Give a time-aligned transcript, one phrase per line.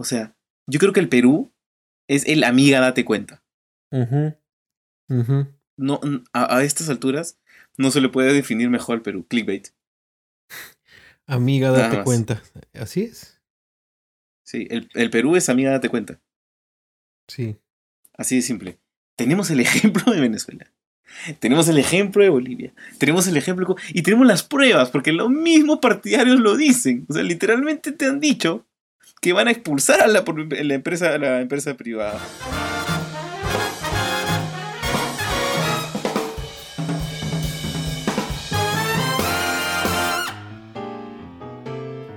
[0.00, 0.34] O sea,
[0.66, 1.52] yo creo que el Perú
[2.08, 3.44] es el amiga, date cuenta.
[5.76, 6.00] No,
[6.32, 7.38] a, estas alturas
[7.76, 9.26] no se le puede definir mejor al Perú.
[9.28, 9.68] Clickbait.
[11.26, 12.42] Amiga, date cuenta.
[12.72, 13.42] Así es.
[14.42, 16.18] Sí, el, el Perú es amiga, date cuenta.
[17.28, 17.58] Sí.
[18.14, 18.78] Así de simple.
[19.16, 20.72] Tenemos el ejemplo de Venezuela.
[21.40, 22.72] Tenemos el ejemplo de Bolivia.
[22.96, 27.04] Tenemos el ejemplo y tenemos las pruebas, porque los mismos partidarios lo dicen.
[27.10, 28.66] O sea, literalmente te han dicho
[29.20, 30.24] que van a expulsar a la,
[30.74, 32.18] empresa, a la empresa privada.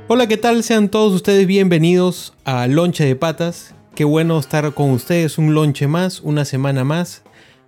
[0.08, 0.64] Hola, ¿qué tal?
[0.64, 3.76] Sean todos ustedes bienvenidos a Lonche de Patas.
[3.96, 7.24] Qué bueno estar con ustedes un lonche más, una semana más.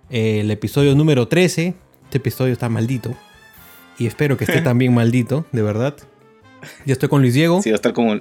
[0.08, 1.74] Eh, el episodio número 13.
[2.04, 3.14] Este episodio está maldito.
[3.98, 5.94] Y espero que esté también maldito, de verdad.
[6.86, 7.60] Ya estoy con Luis Diego.
[7.60, 8.18] Sí, va a estar como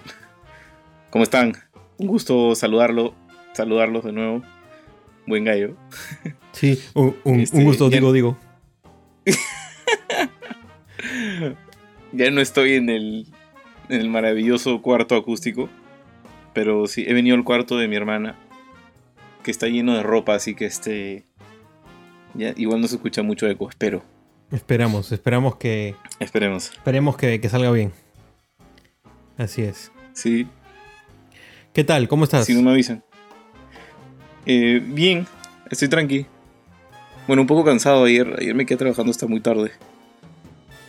[1.16, 1.54] ¿Cómo están?
[1.98, 3.16] Un gusto saludarlo,
[3.54, 4.44] saludarlos de nuevo.
[5.26, 5.78] Buen gallo.
[6.52, 8.38] Sí, un, este, gusto, digo, digo.
[12.12, 13.28] ya no estoy en el,
[13.88, 15.70] en el maravilloso cuarto acústico,
[16.54, 18.36] pero sí, he venido al cuarto de mi hermana,
[19.42, 21.24] que está lleno de ropa, así que este...
[22.34, 24.04] Ya, igual no se escucha mucho eco, espero.
[24.52, 25.96] Esperamos, esperamos que...
[26.20, 26.72] Esperemos.
[26.72, 27.94] Esperemos que, que salga bien.
[29.38, 29.94] Así es.
[30.12, 30.46] Sí,
[31.76, 32.08] ¿Qué tal?
[32.08, 32.46] ¿Cómo estás?
[32.46, 33.04] Si no me avisan.
[34.46, 35.28] Eh, bien,
[35.70, 36.26] estoy tranqui.
[37.28, 38.34] Bueno, un poco cansado ayer.
[38.40, 39.72] Ayer me quedé trabajando hasta muy tarde.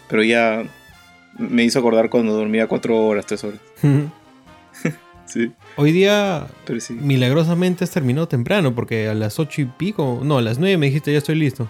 [0.09, 0.63] Pero ya
[1.39, 3.59] me hizo acordar cuando dormía cuatro horas, tres horas.
[5.27, 5.51] sí.
[5.75, 6.47] Hoy día,
[6.91, 10.87] milagrosamente has terminado temprano, porque a las ocho y pico, no, a las nueve me
[10.87, 11.69] dijiste ya estoy listo.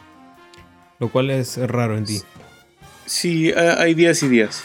[0.98, 2.20] Lo cual es raro en ti.
[3.06, 4.64] Sí, hay días y días.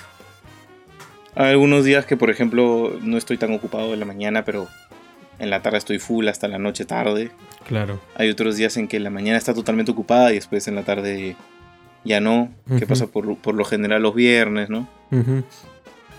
[1.35, 4.67] Hay algunos días que, por ejemplo, no estoy tan ocupado en la mañana, pero
[5.39, 7.31] en la tarde estoy full hasta la noche tarde.
[7.67, 7.99] Claro.
[8.15, 11.35] Hay otros días en que la mañana está totalmente ocupada y después en la tarde
[12.03, 14.87] ya no, que pasa por, por, lo general los viernes, ¿no?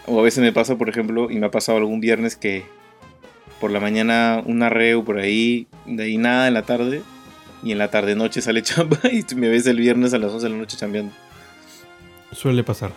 [0.06, 2.64] O a veces me pasa, por ejemplo, y me ha pasado algún viernes que
[3.60, 7.02] por la mañana una reu por ahí, de ahí nada en la tarde,
[7.62, 10.46] y en la tarde noche sale chamba y me ves el viernes a las 11
[10.46, 11.12] de la noche chambeando.
[12.32, 12.92] Suele pasar.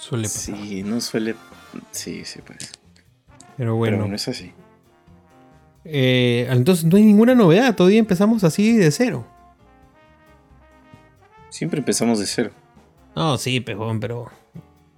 [0.00, 0.56] Suele pasar.
[0.56, 1.34] Sí, no suele.
[1.90, 2.72] Sí, sí, pues.
[3.58, 3.98] Pero bueno.
[3.98, 4.52] Pero no es así.
[5.84, 9.26] Eh, entonces no hay ninguna novedad, todavía empezamos así de cero.
[11.50, 12.50] Siempre empezamos de cero.
[13.14, 14.30] No, sí, pejón, pero.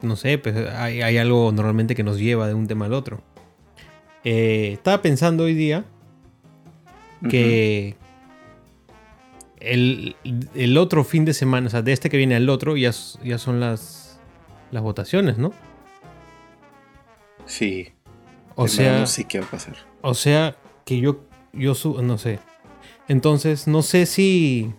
[0.03, 3.23] No sé, pues hay, algo normalmente que nos lleva de un tema al otro.
[4.23, 5.85] Eh, estaba pensando hoy día
[7.29, 7.97] que
[9.59, 10.15] el,
[10.55, 12.93] el, otro fin de semana, o sea, de este que viene al otro, ya,
[13.25, 14.02] ya son las
[14.73, 15.53] las votaciones, ¿no?
[17.47, 17.93] Sí.
[18.57, 19.77] O sea, no sé qué va a pasar.
[20.01, 21.21] O sea, que yo,
[21.53, 22.41] yo no sé.
[23.07, 24.73] Entonces, no sé si,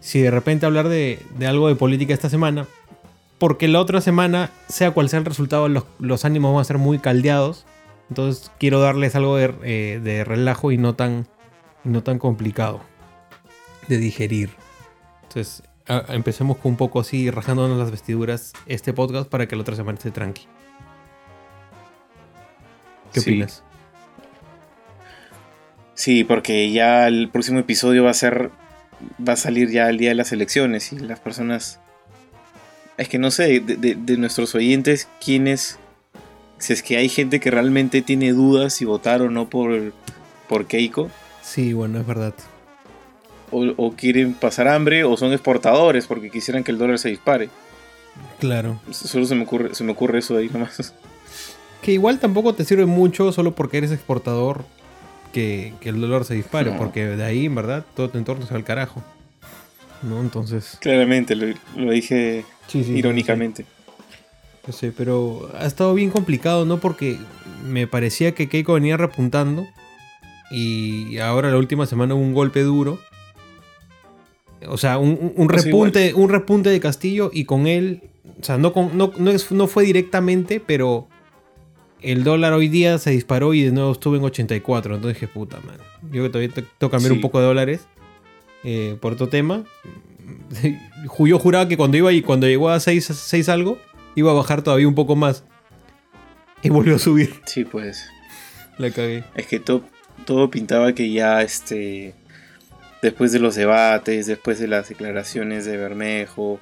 [0.00, 2.66] si de repente hablar de, algo de política esta semana,
[3.38, 6.98] porque la otra semana, sea cual sea el resultado, los, ánimos van a ser muy
[6.98, 7.66] caldeados.
[8.08, 11.28] Entonces, quiero darles algo de, eh, de relajo y no tan,
[11.84, 12.80] no tan complicado
[13.88, 14.50] de digerir.
[15.22, 19.76] Entonces, empecemos con un poco así, rajándonos las vestiduras este podcast para que la otra
[19.76, 20.46] semana esté tranqui.
[23.12, 23.64] ¿Qué opinas?
[25.94, 28.50] Sí, porque ya el próximo episodio va a ser.
[29.26, 31.80] Va a salir ya el día de las elecciones y las personas.
[32.96, 35.78] Es que no sé, de, nuestros oyentes, quiénes.
[36.58, 39.92] Si es que hay gente que realmente tiene dudas si votar o no por,
[40.48, 41.10] por Keiko.
[41.42, 42.34] Sí, bueno, es verdad
[43.50, 47.48] o, quieren pasar hambre o son exportadores porque quisieran que el dólar se dispare.
[48.38, 48.80] Claro.
[48.90, 50.94] Solo se me ocurre, se me ocurre eso de ahí nomás.
[51.82, 54.66] Que igual tampoco te sirve mucho solo porque eres exportador
[55.32, 58.58] que, el dólar se dispare, porque de ahí, en verdad, todo tu entorno se va
[58.58, 59.02] al carajo.
[60.02, 60.20] ¿No?
[60.20, 60.76] Entonces.
[60.80, 62.44] Claramente, lo, dije
[62.74, 63.64] irónicamente.
[64.66, 66.78] No sé, pero ha estado bien complicado, ¿no?
[66.78, 67.18] Porque
[67.64, 69.66] me parecía que Keiko venía repuntando.
[70.50, 72.98] Y ahora la última semana hubo un golpe duro.
[74.68, 78.02] O sea, un, repunte, un repunte de Castillo y con él,
[78.40, 81.08] o sea, no, no, no, fue directamente, pero
[82.02, 84.96] el dólar hoy día se disparó y de nuevo estuvo en 84.
[84.96, 85.78] Entonces dije, puta, man.
[86.12, 87.86] Yo que todavía tengo que cambiar un poco de dólares
[88.64, 89.64] eh, por otro tema.
[91.18, 93.78] Yo juraba que cuando iba y cuando llegó a 6, 6 algo,
[94.14, 95.44] iba a bajar todavía un poco más.
[96.62, 97.40] Y volvió a subir.
[97.46, 98.06] Sí, pues.
[98.76, 99.24] La cagué.
[99.34, 99.84] Es que todo,
[100.26, 102.14] todo pintaba que ya este
[103.02, 106.60] después de los debates, después de las declaraciones de Bermejo,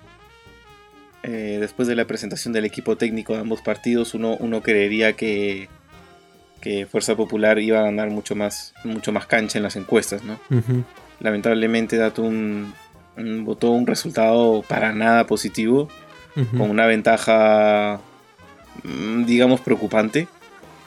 [1.23, 5.69] eh, después de la presentación del equipo técnico de ambos partidos, uno, uno creería que,
[6.61, 10.39] que Fuerza Popular iba a ganar mucho más, mucho más cancha en las encuestas, ¿no?
[11.21, 12.73] Lamentablemente Datum
[13.45, 15.89] votó un resultado para nada positivo,
[16.57, 18.01] con una ventaja,
[18.85, 20.29] mm, digamos, preocupante,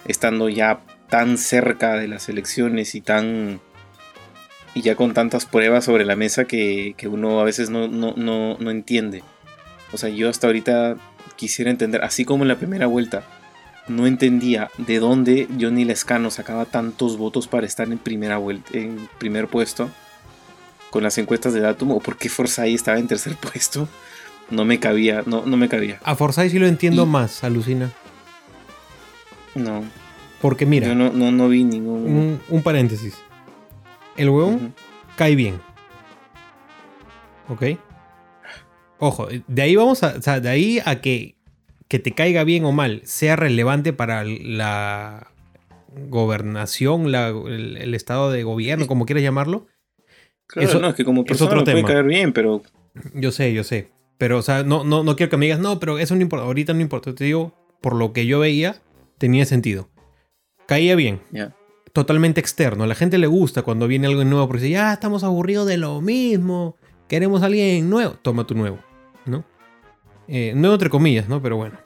[0.06, 3.60] estando ya tan cerca de las elecciones y tan
[4.74, 8.72] y ya con tantas pruebas sobre la mesa que, uno a veces no, no, no,
[8.72, 9.24] entiende.
[9.92, 10.98] O sea, yo hasta ahorita
[11.36, 13.24] quisiera entender, así como en la primera vuelta,
[13.88, 19.10] no entendía de dónde Johnny Lescano sacaba tantos votos para estar en primera vuelta, en
[19.18, 19.90] primer puesto
[20.92, 23.90] con las encuestas de Datum o por qué Forsyth estaba en tercer puesto.
[24.52, 26.00] No me cabía, no, no me cabía.
[26.04, 27.92] A Forsyth sí lo entiendo más, alucina.
[29.56, 29.84] No.
[30.42, 30.88] Porque mira.
[30.88, 32.42] Yo no, no, vi ningún.
[32.50, 33.16] Un, paréntesis.
[34.18, 34.76] El huevón
[35.16, 35.60] cae bien.
[37.50, 37.64] ¿Ok?
[39.00, 40.16] Ojo, de ahí vamos a.
[40.18, 41.36] O sea, de ahí a que,
[41.88, 45.32] que te caiga bien o mal sea relevante para la
[46.08, 49.68] gobernación, la, el, estado de gobierno, como quieras llamarlo.
[50.48, 52.62] Claro, no, es que como persona no puede caer bien, pero.
[53.14, 53.90] Yo sé, yo sé.
[54.18, 56.46] Pero, o sea, no, no, no quiero que me digas, no, pero eso no importa,
[56.46, 57.16] ahorita no importa.
[57.16, 58.82] Te digo, por lo que yo veía,
[59.18, 59.90] tenía sentido.
[60.68, 61.22] Caía bien.
[61.94, 62.84] Totalmente externo.
[62.84, 65.78] A la gente le gusta cuando viene algo nuevo porque dice, ya estamos aburridos de
[65.78, 66.78] lo mismo.
[67.08, 68.14] Queremos a alguien nuevo.
[68.22, 68.80] Toma tu nuevo,
[69.26, 69.44] ¿no?
[70.28, 71.42] Eh, nuevo entre comillas, ¿no?
[71.42, 71.78] Pero bueno.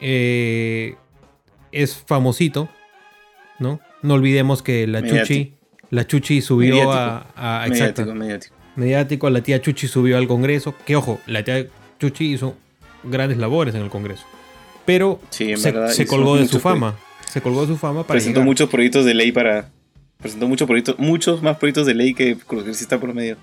[0.00, 0.96] Eh,
[1.72, 2.68] es famosito,
[3.58, 3.80] ¿no?
[4.02, 5.54] No olvidemos que la Chuchi
[5.90, 8.54] la Chuchi subió a, a, Mediático, mediático.
[8.76, 10.74] Mediático, la tía Chuchi subió al Congreso.
[10.86, 11.66] Que ojo, la tía
[11.98, 12.54] Chuchi hizo
[13.02, 14.24] grandes labores en el Congreso.
[14.86, 16.96] Pero se, colgó de su fama.
[17.30, 18.16] Se colgó su fama para.
[18.18, 19.70] Presentó muchos proyectos de ley para.
[20.18, 22.36] Presentó muchos proyectos, muchos más proyectos de ley que
[22.68, 23.36] está por medio.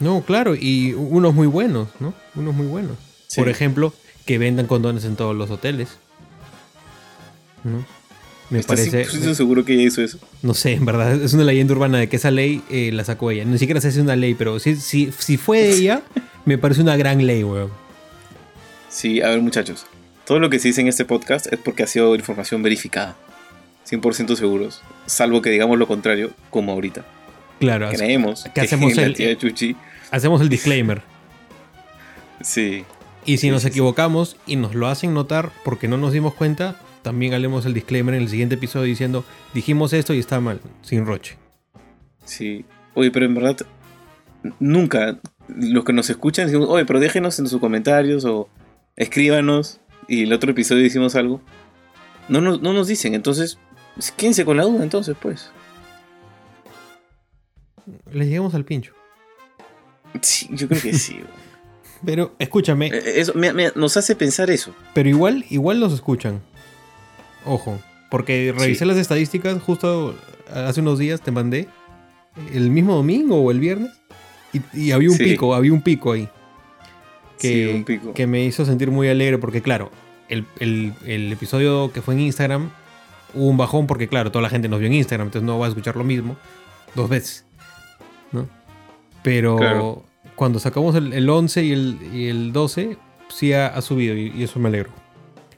[0.00, 2.14] No, claro, y unos muy buenos, ¿no?
[2.34, 2.96] Unos muy buenos.
[3.34, 3.92] Por ejemplo,
[4.24, 5.98] que vendan condones en todos los hoteles.
[7.64, 7.84] ¿no?
[8.48, 9.02] Me parece.
[9.02, 10.18] Estoy seguro que ella hizo eso.
[10.42, 11.20] No sé, en verdad.
[11.20, 13.44] Es una leyenda urbana de que esa ley eh, la sacó ella.
[13.44, 16.02] Ni siquiera sé si es una ley, pero si, si, si fue ella,
[16.44, 17.70] me parece una gran ley, weón.
[18.88, 19.86] Sí, a ver, muchachos.
[20.26, 23.16] Todo lo que se dice en este podcast es porque ha sido información verificada.
[23.88, 24.82] 100% seguros.
[25.06, 27.04] Salvo que digamos lo contrario, como ahorita.
[27.60, 29.76] Clala Creemos que, hacemos el, Chuchi.
[30.10, 31.02] Hacemos el disclaimer.
[32.40, 32.84] Sí.
[33.24, 37.32] Y si nos equivocamos y nos lo hacen notar porque no nos dimos cuenta, también
[37.32, 39.24] haremos el disclaimer en el siguiente episodio diciendo,
[39.54, 41.36] dijimos esto y está mal, sin roche.
[42.24, 42.64] Sí.
[42.94, 43.58] Oye, pero en verdad,
[44.58, 48.48] nunca los que nos escuchan decimos, oye, pero déjenos en sus comentarios o
[48.96, 51.40] escríbanos y el otro episodio hicimos algo.
[52.28, 53.58] No, no, no nos dicen, entonces,
[54.16, 55.50] quédense con la duda entonces, pues.
[58.10, 58.92] Les llegamos al pincho.
[60.20, 61.20] Sí, yo creo que sí.
[62.04, 62.88] pero escúchame.
[62.88, 63.34] Eh, eso,
[63.74, 64.74] nos hace pensar eso.
[64.94, 66.42] Pero igual, igual nos escuchan.
[67.44, 67.78] Ojo,
[68.10, 70.16] porque revisé las estadísticas justo
[70.52, 71.68] hace unos días, te mandé
[72.52, 73.92] el mismo domingo o el viernes
[74.72, 76.28] y, había un pico, había un pico ahí.
[77.38, 78.14] Que, un pico.
[78.14, 79.90] que me hizo sentir muy alegre porque claro,
[80.28, 82.70] el, episodio que fue en Instagram
[83.34, 85.66] hubo un bajón porque claro, toda la gente nos vio en Instagram, entonces no va
[85.66, 86.36] a escuchar lo mismo
[86.94, 87.44] dos veces.
[88.32, 88.48] ¿no?
[89.22, 90.04] Pero
[90.34, 91.72] cuando sacamos el, 11 y
[92.28, 92.96] el, 12,
[93.28, 94.90] sí ha, subido y, eso me alegro.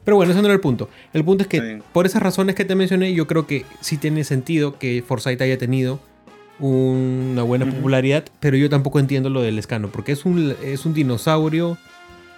[0.05, 0.89] Pero bueno, ese no era el punto.
[1.13, 4.25] El punto es que por esas razones que te mencioné, yo creo que sí tiene
[4.25, 6.01] sentido que Forsyth haya tenido
[6.59, 10.95] una buena popularidad, pero yo tampoco entiendo lo del escano, porque es un, es un
[10.95, 11.79] dinosaurio,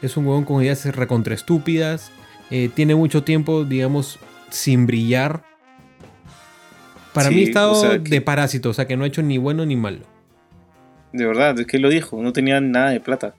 [0.02, 2.10] es un huevón con ideas recontra estúpidas,
[2.50, 4.18] eh, tiene mucho tiempo, digamos,
[4.50, 5.42] sin brillar.
[7.12, 10.00] Para mí, estado de parásito, o sea, que no ha hecho ni bueno ni malo.
[11.12, 13.34] De verdad, es que lo dijo, no tenía nada de plata,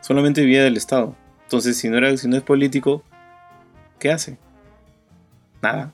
[0.00, 1.16] solamente vivía del Estado.
[1.42, 3.02] Entonces, si no, era, si no es político,
[4.00, 4.38] ¿Qué hace?
[5.60, 5.92] Nada.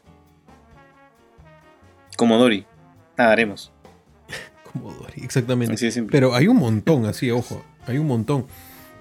[2.16, 2.64] Como Dory.
[3.18, 3.73] Nada haremos.
[5.16, 5.90] Exactamente.
[6.11, 7.64] Pero hay un montón, así, ojo.
[7.87, 8.47] Hay un montón.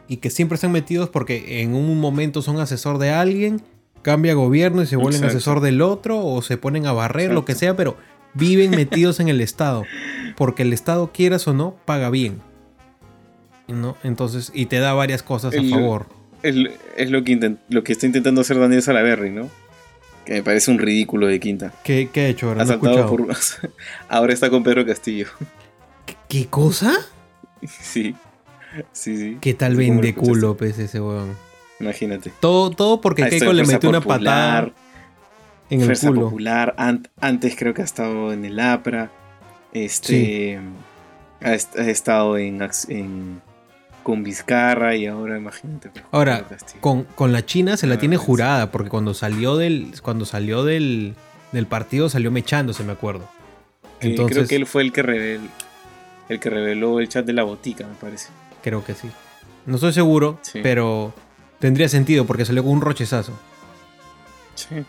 [0.08, 3.62] Y que siempre están metidos porque en un momento son asesor de alguien,
[4.01, 7.55] cambia gobierno y se vuelven asesor del otro, o se ponen a barrer, lo que
[7.55, 7.98] sea, pero
[8.36, 9.84] viven metidos en el Estado.
[10.36, 12.41] Porque el Estado, quieras o no, paga bien.
[13.67, 13.98] ¿No?
[14.03, 16.05] Entonces, y te da varias cosas a favor
[16.46, 16.55] es,
[17.10, 19.50] lo, que lo que está intentando hacer Daniel Salaverry, ¿no?
[20.25, 21.74] Que me parece un ridículo de quinta.
[21.84, 22.63] ¿Qué, qué ha hecho ahora?
[24.10, 25.27] ahora está con Pedro Castillo.
[26.27, 26.94] ¿Qué, cosa?
[27.67, 28.15] Sí.
[28.91, 29.38] Sí, sí.
[29.39, 31.36] ¿Qué tal vende culo, pues, ese weón?
[31.79, 32.32] Imagínate.
[32.39, 34.72] Todo, todo porque Keiko le metió una patada
[35.70, 36.29] en el culo.
[36.29, 36.75] popular.
[36.77, 39.12] antes creo que ha estado en el APRA.
[39.74, 40.60] Este.
[41.41, 43.41] Ha, estado en, en
[44.05, 45.89] con Vizcarra y ahora imagínate.
[45.89, 46.46] Pues, ahora,
[46.79, 51.15] con, la China se la tiene jurada, porque cuando salió del, cuando salió del,
[51.51, 53.27] del partido salió mechándose, me acuerdo.
[54.01, 55.41] Entonces, creo que él fue el que, reveló,
[56.29, 58.29] el que reveló el chat de la botica, me parece.
[58.63, 59.10] Creo que sí.
[59.65, 61.13] No estoy seguro, pero
[61.60, 63.34] tendría sentido porque salió con un rochezazo.
[64.55, 64.86] Sí,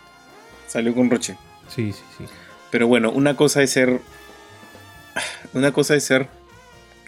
[0.67, 1.37] salió con roche.
[1.69, 2.25] Sí, sí, sí.
[2.71, 4.01] Pero bueno, una cosa es ser.
[5.55, 6.29] Una cosa es ser.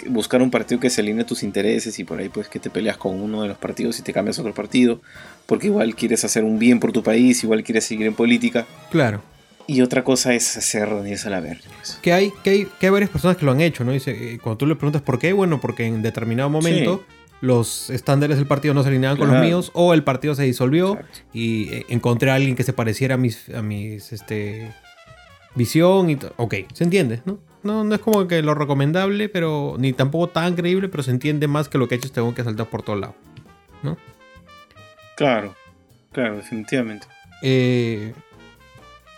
[0.07, 2.71] Buscar un partido que se alinee a tus intereses y por ahí pues que te
[2.71, 5.01] peleas con uno de los partidos y te cambias a otro partido.
[5.47, 8.67] Porque igual quieres hacer un bien por tu país, igual quieres seguir en política.
[8.91, 9.23] Claro.
[9.69, 11.61] Y otra cosa es hacer reunirse a la verga.
[11.77, 11.99] Pues.
[12.01, 13.93] Que, hay, que, hay, que hay varias personas que lo han hecho, ¿no?
[13.93, 17.05] Dice, eh, cuando tú le preguntas por qué, bueno, porque en determinado momento
[17.43, 20.99] los estándares del partido no se alineaban con los míos o el partido se disolvió
[21.35, 24.73] y eh, encontré a alguien que se pareciera a mis, a mis este,
[25.55, 27.39] visión y ok, se entiende, ¿no?
[27.63, 27.85] ¿no?
[27.85, 31.69] No es como que lo recomendable, pero ni tampoco tan creíble, pero se entiende más
[31.69, 33.17] que lo que ha hecho este que saltar por todos lados,
[33.83, 33.99] ¿no?
[35.17, 35.55] Claro,
[36.13, 37.07] claro, definitivamente.
[37.43, 38.15] Eh,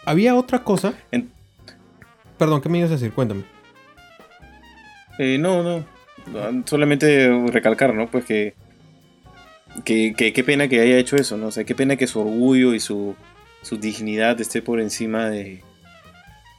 [0.04, 0.94] había otra cosa.
[2.38, 3.12] Perdón, ¿qué me ibas a decir?
[3.12, 3.44] Cuéntame.
[5.18, 5.84] Eh, no, no.
[6.66, 8.10] Solamente recalcar, ¿no?
[8.10, 8.54] Pues que,
[9.84, 11.48] que, qué pena que haya hecho eso, ¿no?
[11.48, 13.14] O sea, qué pena que su orgullo y su,
[13.62, 15.62] su dignidad esté por encima de,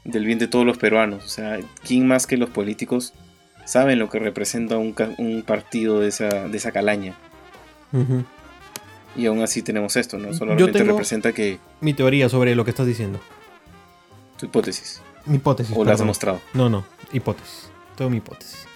[0.03, 1.25] del bien de todos los peruanos.
[1.25, 3.13] O sea, ¿quién más que los políticos
[3.65, 7.15] saben lo que representa un, un partido de esa, de esa calaña?
[9.15, 10.33] Y aún así tenemos esto, ¿no?
[10.33, 11.59] Solamente representa que...
[11.81, 13.19] Mi teoría sobre lo que estás diciendo.
[14.37, 15.01] Tu hipótesis.
[15.25, 15.75] Mi hipótesis.
[15.75, 16.41] ¿O la has demostrado?
[16.53, 17.69] No, no, hipótesis.
[17.95, 18.67] Tengo mi hipótesis.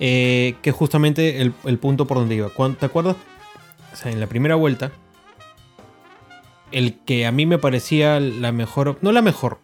[0.00, 2.50] Eh, que justamente el, punto por donde iba.
[2.78, 3.16] ¿Te acuerdas?
[3.92, 4.92] O sea, en la primera vuelta,
[6.72, 9.58] el que a mí me parecía la mejor, no la mejor,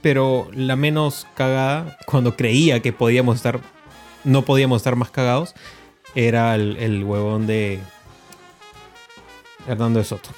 [0.00, 3.60] pero la menos cagada, cuando creía que podíamos estar,
[4.24, 5.54] no podíamos estar más cagados,
[6.14, 7.80] era el, el huevón de
[9.68, 10.30] Hernando de Soto.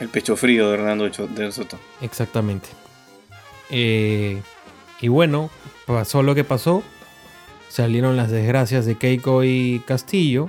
[0.00, 1.78] El pecho frío de Hernando de Soto.
[2.00, 2.68] Exactamente.
[3.70, 4.40] Eh,
[5.00, 5.50] y bueno,
[5.86, 6.82] pasó lo que pasó.
[7.68, 10.48] Salieron las desgracias de Keiko y Castillo.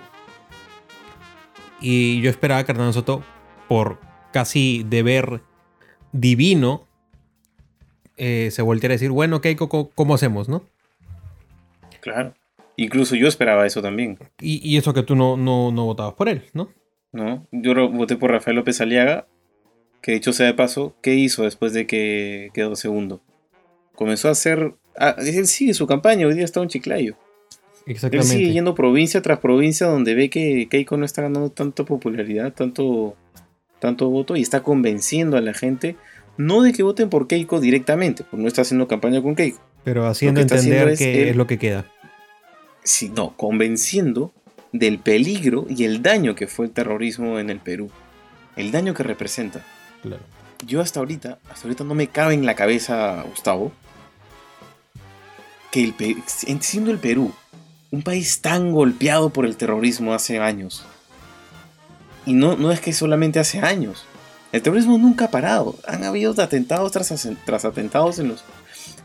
[1.81, 3.23] Y yo esperaba que Hernando Soto,
[3.67, 3.99] por
[4.31, 5.41] casi deber
[6.11, 6.87] divino,
[8.17, 10.63] eh, se volteara a decir, bueno, Keiko, ¿cómo, hacemos, no?
[12.01, 12.33] Claro.
[12.77, 14.17] Incluso yo esperaba eso también.
[14.39, 16.69] Y, eso que tú no, no, no votabas por él, ¿no?
[17.11, 17.47] ¿No?
[17.51, 19.27] Yo voté por Rafael López Aliaga,
[20.01, 23.21] que dicho sea de paso, ¿qué hizo después de que quedó segundo?
[23.95, 24.73] Comenzó a hacer...
[24.97, 27.17] Ah, él sigue su campaña, hoy día está un chiclayo.
[27.85, 28.33] Exactamente.
[28.33, 32.53] Él sigue yendo provincia tras provincia donde ve que Keiko no está ganando tanta popularidad,
[32.53, 33.15] tanto,
[33.79, 35.95] tanto voto y está convenciendo a la gente,
[36.37, 39.59] no de que voten por Keiko directamente, porque no está haciendo campaña con Keiko.
[39.83, 41.85] Pero haciendo entender que es lo que queda.
[42.83, 44.33] Sí, no, convenciendo
[44.71, 47.89] del peligro y el daño que fue el terrorismo en el Perú.
[48.55, 49.63] El daño que representa.
[50.01, 50.21] Claro.
[50.65, 53.71] Yo hasta ahorita, hasta ahorita no me cabe en la cabeza, Gustavo,
[55.71, 56.23] que el,
[56.59, 57.33] siendo el Perú
[57.91, 60.85] un país tan golpeado por el terrorismo hace años,
[62.25, 64.05] y no, no es que solamente hace años,
[64.51, 65.75] el terrorismo nunca ha parado.
[65.87, 68.43] Han habido atentados tras, tras atentados en los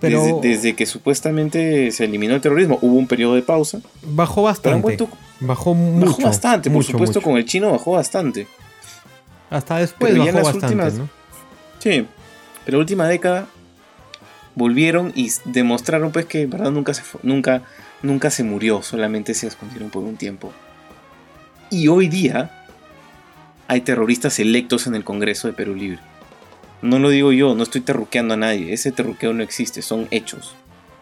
[0.00, 3.80] desde, que supuestamente se eliminó el terrorismo, hubo un periodo de pausa.
[4.02, 4.98] Bajó bastante.
[5.40, 6.06] Bajó mucho.
[6.06, 8.46] Bajó bastante, por supuesto, con el chino bajó bastante.
[9.50, 10.92] Hasta después bajó bastante,
[11.78, 12.06] Sí,
[12.64, 13.46] pero la última década
[14.54, 17.62] volvieron y demostraron pues que en verdad nunca se, nunca,
[18.02, 20.52] nunca se murió, solamente se escondieron por un tiempo.
[21.70, 22.66] Y hoy día
[23.68, 26.00] hay terroristas electos en el Congreso de Perú Libre.
[26.82, 28.72] No lo digo yo, no estoy terruqueando a nadie.
[28.72, 30.54] Ese terruqueo no existe, son hechos,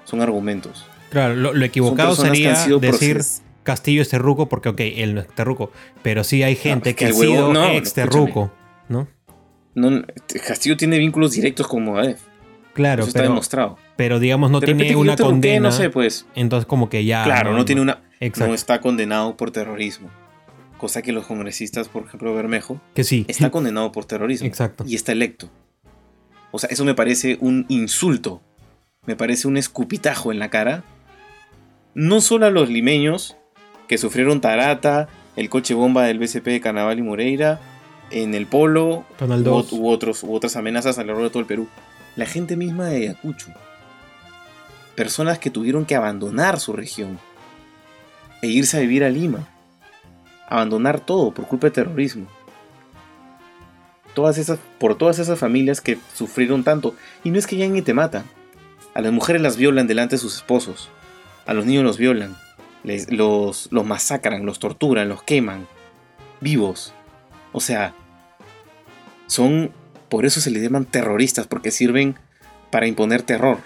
[0.05, 0.87] son argumentos.
[1.11, 3.21] Claro, lo, equivocado sería decir
[3.62, 5.71] Castillo es terruco porque, ok, él no es terruco,
[6.02, 8.52] pero sí hay gente que, ha sido ex terruco,
[8.88, 9.09] ¿no?
[9.75, 10.02] ¿no?
[10.47, 12.21] Castillo tiene vínculos directos con Mogadef.
[12.75, 13.78] Claro, Eso está demostrado.
[13.97, 15.69] Pero digamos, no tiene una condena.
[15.69, 16.26] No sé, pues.
[16.35, 17.25] Entonces, como que ya.
[17.25, 18.02] Claro, no, tiene una.
[18.38, 20.09] No está condenado por terrorismo.
[20.78, 22.81] Cosa que los congresistas, por ejemplo, Bermejo.
[22.95, 23.25] Que sí.
[23.28, 24.47] Está condenado por terrorismo.
[24.47, 24.85] Exacto.
[24.87, 25.50] Y está electo.
[26.50, 28.40] O sea, eso me parece un insulto.
[29.07, 30.83] Me parece un escupitajo en la cara.
[31.95, 33.37] No solo a los limeños
[33.93, 35.07] que sufrieron Tarata,
[35.37, 37.61] el coche bomba del BCP de Carnaval y Moreira,
[38.11, 41.69] en el Polo, u, otros, u otras amenazas a lo largo de todo el Perú.
[42.17, 43.49] La gente misma de Ayacucho.
[44.95, 47.19] Personas que tuvieron que abandonar su región
[48.41, 49.47] e irse a vivir a Lima.
[50.49, 52.29] Abandonar todo por culpa de terrorismo
[54.15, 56.95] todas esas, por todas esas familias que sufrieron tanto.
[57.25, 58.25] Y no es que ya ni te matan.
[58.95, 60.89] A las mujeres las violan delante de sus esposos.
[61.45, 62.35] A los niños los violan.
[62.85, 65.67] Les, los, los masacran, los torturan, los queman.
[66.41, 66.93] Vivos.
[67.53, 67.95] O sea,
[69.27, 69.73] son...
[70.09, 72.19] Por eso se les llaman terroristas, porque sirven
[72.71, 73.59] para imponer terror.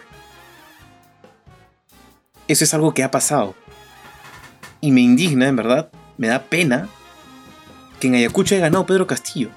[2.48, 3.54] Eso es algo que ha pasado.
[4.80, 6.88] Y me indigna, en verdad, me da pena
[7.98, 9.50] que en Ayacucho haya ganado Pedro Castillo.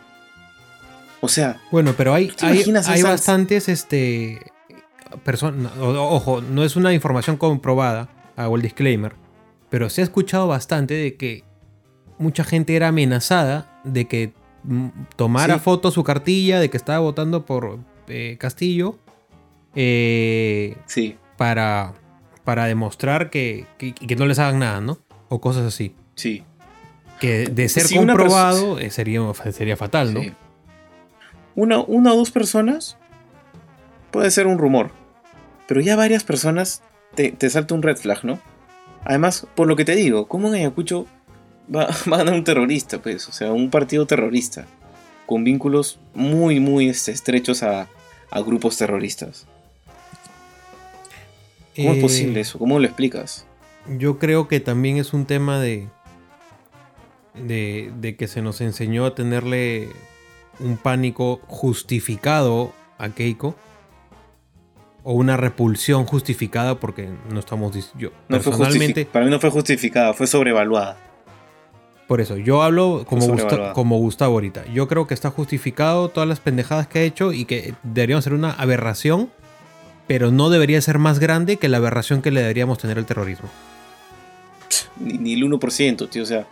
[1.22, 1.62] O sea.
[1.72, 4.52] Bueno, pero hay, hay, bastantes este,
[5.24, 5.72] personas.
[5.80, 9.14] Ojo, no es una información comprobada, hago el disclaimer.
[9.70, 11.44] Pero se ha escuchado bastante de que
[12.18, 14.34] mucha gente era amenazada de que
[15.16, 18.98] tomara foto su cartilla de que estaba votando por eh, Castillo.
[19.76, 21.18] Eh, sí.
[21.38, 21.94] Para,
[22.44, 25.00] para demostrar que, que, no les hagan nada, ¿no?
[25.30, 25.96] O cosas así.
[26.16, 26.44] Sí.
[27.20, 29.22] Que de ser comprobado eh, sería,
[29.52, 30.22] sería fatal, ¿no?
[31.56, 32.98] Una, una o dos personas
[34.12, 34.92] puede ser un rumor.
[35.68, 36.82] Pero ya varias personas
[37.16, 38.40] te, te salta un red flag, ¿no?
[39.06, 41.06] Además, por lo que te digo, ¿cómo en Ayacucho
[41.76, 43.02] va, a ganar un terrorista?
[43.02, 44.66] Pues, o sea, un partido terrorista.
[45.26, 47.88] Con vínculos muy, muy este, estrechos a,
[48.46, 49.46] grupos terroristas.
[51.76, 52.60] ¿Cómo es posible eh, eso?
[52.60, 53.46] ¿Cómo lo explicas?
[53.98, 55.88] Yo creo que también es un tema de,
[57.36, 59.90] de, de, que se nos enseñó a tenerle
[60.60, 63.56] un pánico justificado a Keiko
[65.10, 69.08] o una repulsión justificada porque no estamos yo personalmente.
[69.08, 70.98] para mí no fue justificada fue sobrevaluada.
[72.08, 73.36] Por eso yo hablo como,
[73.74, 74.66] como Gustavo ahorita.
[74.72, 78.34] Yo creo que está justificado todas las pendejadas que ha hecho y que deberían ser
[78.34, 79.32] una aberración
[80.06, 83.50] pero no debería ser más grande que la aberración que le deberíamos tener al terrorismo.
[85.00, 86.46] Ni, el 1% tío o sea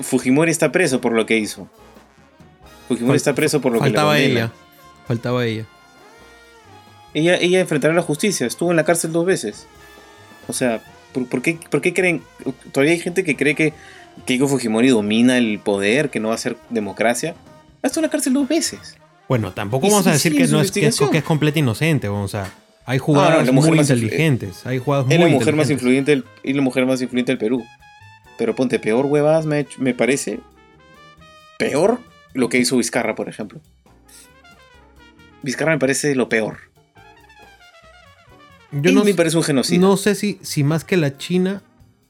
[0.00, 1.68] Fujimori está preso por lo que hizo.
[2.88, 4.50] Fujimori está preso por lo que le faltaba ella
[5.06, 5.66] faltaba ella
[7.14, 9.66] ella, ella enfrentará la justicia, estuvo en la cárcel dos veces.
[10.48, 12.22] O sea, ¿por, qué, por qué, creen?
[12.72, 13.72] Todavía hay gente que cree que
[14.26, 17.34] Keiko Fujimori domina el poder, que no va a ser democracia.
[17.82, 18.96] Ha estado en la cárcel dos veces.
[19.28, 22.52] Bueno, tampoco vamos a decir que, no es, que, es, que es inocente, o sea,
[22.84, 26.62] hay jugadas muy inteligentes, hay jugadas muy es la mujer más influyente del, es la
[26.62, 27.64] mujer más influyente del Perú.
[28.36, 30.40] Pero ponte, peor huevadas me, me parece
[31.58, 32.00] peor
[32.34, 33.60] lo que hizo Vizcarra, por ejemplo.
[35.42, 36.71] Vizcarra me parece lo peor.
[38.72, 39.86] Yo no, me parece un genocidio.
[39.86, 41.62] No sé si, si más que la China.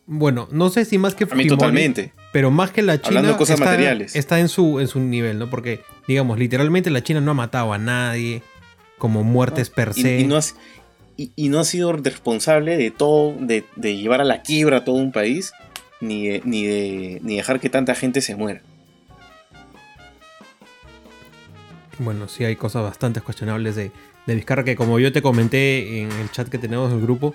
[0.07, 2.13] Bueno, no sé si más que Fujimori, totalmente.
[2.33, 3.19] Pero más que la China.
[3.19, 4.15] Hablando de cosas materiales.
[4.15, 5.51] Está en su, en su nivel, ¿no?
[5.51, 8.43] Porque, digamos, literalmente la China no ha matado a nadie.
[8.99, 10.21] Como muertes per se.
[10.21, 10.43] Y, no ha,
[11.17, 13.35] y, no ha sido responsable de todo.
[13.41, 15.53] De, llevar a la quiebra a todo un país.
[16.01, 18.63] Ni ni, de, ni dejar que tanta gente se muera.
[21.99, 23.93] Bueno, sí hay cosas bastante cuestionables de,
[24.27, 27.35] de Vizcarra, que como yo te comenté en el chat que tenemos del grupo,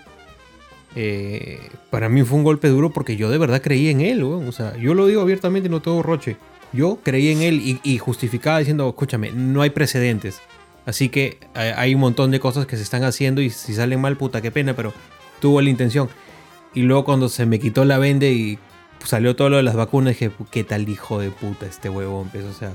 [0.96, 4.52] eh, para mí fue un golpe duro porque yo de verdad creí en él, o
[4.52, 6.38] sea, yo lo digo abiertamente, no todo roche.
[6.74, 10.42] Yo creí en él y, justificaba diciendo, escúchame, no hay precedentes.
[10.86, 14.18] Así que hay un montón de cosas que se están haciendo y si salen mal,
[14.18, 14.94] puta, qué pena, pero
[15.40, 16.10] tuvo la intención.
[16.74, 18.60] Y luego cuando se me quitó la vende y
[19.04, 22.30] salió todo lo de las vacunas, dije, ¿qué tal hijo de puta este huevón?
[22.30, 22.74] Pues, o sea,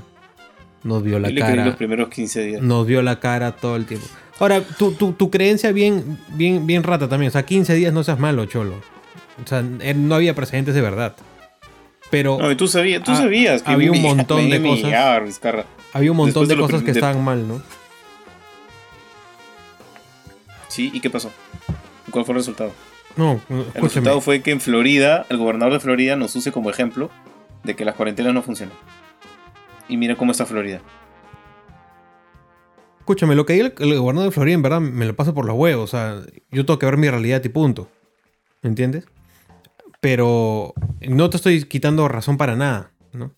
[0.83, 1.65] nos vio la cara.
[1.65, 2.61] los primeros 15 días.
[2.61, 4.07] Nos vio la cara todo el tiempo.
[4.39, 7.29] Ahora, tu, tu, creencia bien, bien, bien rata también.
[7.29, 8.75] O sea, 15 días no seas malo, cholo.
[9.43, 11.15] O sea, no había precedentes de verdad.
[12.09, 12.37] Pero.
[12.39, 15.67] No, tú sabías, tú sabías que había un montón de cosas.
[15.93, 17.61] había un montón de, cosas que estaban mal, ¿no?
[20.67, 21.31] Sí, ¿y qué pasó?
[22.11, 22.71] ¿Cuál fue el resultado?
[23.15, 27.11] No, el resultado fue que en Florida, el gobernador de Florida nos use como ejemplo
[27.63, 28.75] de que las cuarentenas no funcionan
[29.87, 30.81] y mira cómo está Florida.
[32.99, 35.57] Escúchame, lo que hay el, gobernador de Florida en verdad me lo paso por los
[35.57, 35.93] huevos.
[35.93, 37.89] O sea, yo tengo que ver mi realidad y punto.
[38.61, 39.05] ¿Me entiendes?
[39.99, 43.35] Pero no te estoy quitando razón para nada, ¿no?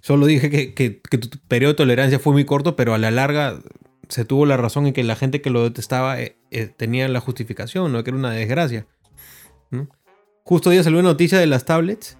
[0.00, 3.60] Solo dije que, tu periodo de tolerancia fue muy corto, pero a la larga
[4.08, 7.20] se tuvo la razón en que la gente que lo detestaba eh, eh, tenía la
[7.20, 8.02] justificación, ¿no?
[8.02, 8.86] Que era una desgracia.
[10.44, 12.18] Justo hoy salió una noticia de las tablets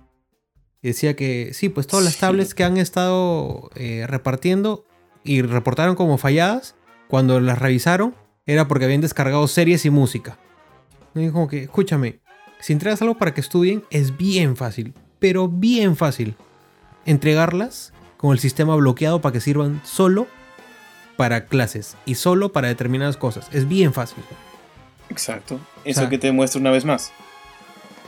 [0.83, 4.85] y decía que sí, pues todas las tablets que han estado eh, repartiendo
[5.23, 6.75] y reportaron como falladas,
[7.09, 8.17] cuando las revisaron,
[8.47, 10.39] era porque habían descargado series y música.
[11.15, 12.21] Y como que, escúchame,
[12.59, 16.35] si entregas algo para que estudien, es bien fácil, pero bien fácil.
[17.07, 20.27] Entregarlas con el sistema bloqueado para que sirvan solo
[21.17, 23.49] para clases y solo para determinadas cosas.
[23.53, 24.25] Es bien fácil.
[25.11, 25.61] Exacto.
[25.85, 27.13] Eso que te muestra una vez más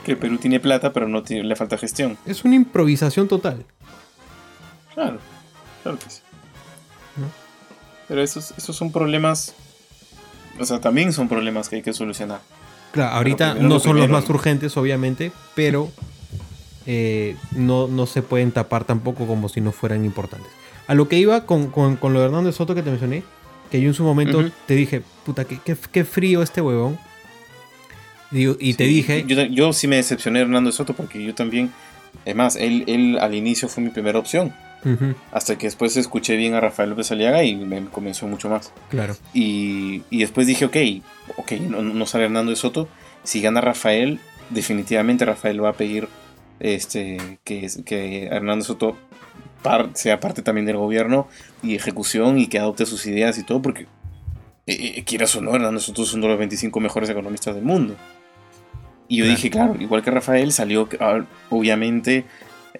[0.05, 2.17] que Perú tiene plata, pero no tiene, le falta gestión.
[2.25, 3.65] Es una improvisación total.
[4.93, 5.19] Claro,
[5.83, 6.21] claro que sí.
[8.07, 9.55] Pero esos, esos son problemas.
[10.59, 12.39] O sea, también son problemas que hay que solucionar.
[12.91, 15.91] Claro, ahorita no son los más urgentes, obviamente, pero
[16.85, 20.49] eh, no, no se pueden tapar tampoco como si no fueran importantes.
[20.87, 23.23] A lo que iba con, con, con lo de Hernández Soto que te mencioné,
[23.71, 25.59] que yo en su momento te dije, puta, qué,
[25.91, 26.97] qué, frío este huevón.
[28.31, 29.23] Y, te dije...
[29.27, 31.71] Yo, yo, sí me decepcioné de Hernando Soto porque yo también...
[32.23, 34.53] Es más, él, él al inicio fue mi primera opción.
[35.31, 38.71] Hasta que después escuché bien a Rafael López Aliaga y me convenció mucho más.
[38.89, 39.15] Claro.
[39.33, 40.77] Y, y después dije, ok,
[41.37, 42.87] ok, no, no, sale Hernando de Soto.
[43.23, 44.19] Si gana Rafael,
[44.51, 46.07] definitivamente Rafael va a pedir
[46.59, 48.95] este, que, que Hernando Soto
[49.95, 51.27] sea parte también del gobierno
[51.63, 53.87] y ejecución y que adopte sus ideas y todo, porque
[54.67, 57.63] eh, eh quieras o no, Hernando Soto es uno de los 25 mejores economistas del
[57.63, 57.95] mundo.
[59.07, 62.25] Y yo dije, claro, igual que Rafael, salió ah, obviamente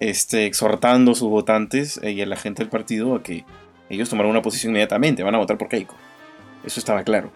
[0.00, 3.44] este, exhortando a sus votantes y a la gente del partido a que
[3.88, 5.94] ellos tomaran una posición inmediatamente, van a votar por Keiko.
[6.64, 7.30] Eso estaba claro.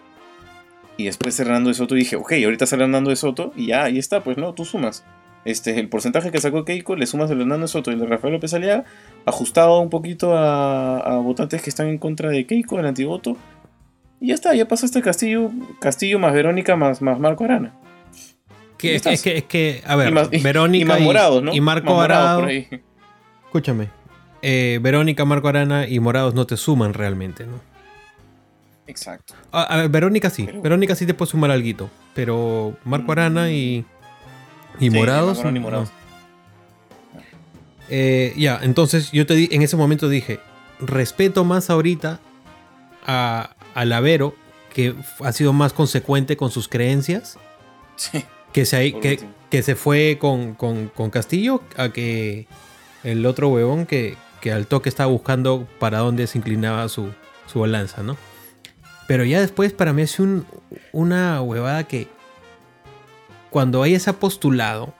[0.97, 3.97] Y después Hernando de Soto dije, ok, ahorita sale Hernando de Soto y ya, ahí
[3.97, 5.05] está, pues no, tú sumas.
[5.43, 8.05] Este, el porcentaje que sacó Keiko, le sumas el Hernando de Soto y el de
[8.05, 8.83] Rafael López Aliaga,
[9.25, 13.37] ajustado un poquito a, votantes que están en contra de Keiko, el antivoto.
[14.19, 15.49] Y ya está, ya pasó este Castillo,
[15.79, 17.73] Castillo más Verónica más, más Marco Arana.
[18.81, 21.53] Que, es, que, es que, a ver, Verónica y, Morados, ¿no?
[21.53, 22.49] y Marco Arana.
[23.45, 23.89] Escúchame.
[24.41, 27.59] Eh, Verónica, Marco Arana y Morados no te suman realmente, ¿no?
[28.87, 29.35] Exacto.
[29.51, 30.49] A, ver, Verónica sí.
[30.63, 31.91] Verónica sí te puede sumar algo.
[32.15, 33.11] Pero Marco mm.
[33.11, 33.85] Arana y.
[34.79, 35.43] Y Morados.
[37.87, 40.39] Eh, ya, entonces yo te di, en ese momento dije,
[40.79, 42.19] respeto más ahorita
[43.05, 44.33] a, a Lavero,
[44.73, 47.37] que ha sido más consecuente con sus creencias.
[47.95, 50.55] Sí que se, que, que, se fue con,
[51.11, 52.47] Castillo a que
[53.03, 54.17] el otro huevón que,
[54.51, 57.09] al toque estaba buscando para dónde se inclinaba su,
[57.47, 58.17] su balanza, ¿no?
[59.07, 60.45] Pero ya después para mí es un,
[60.93, 62.07] una huevada que
[63.49, 64.93] cuando hay ese postulado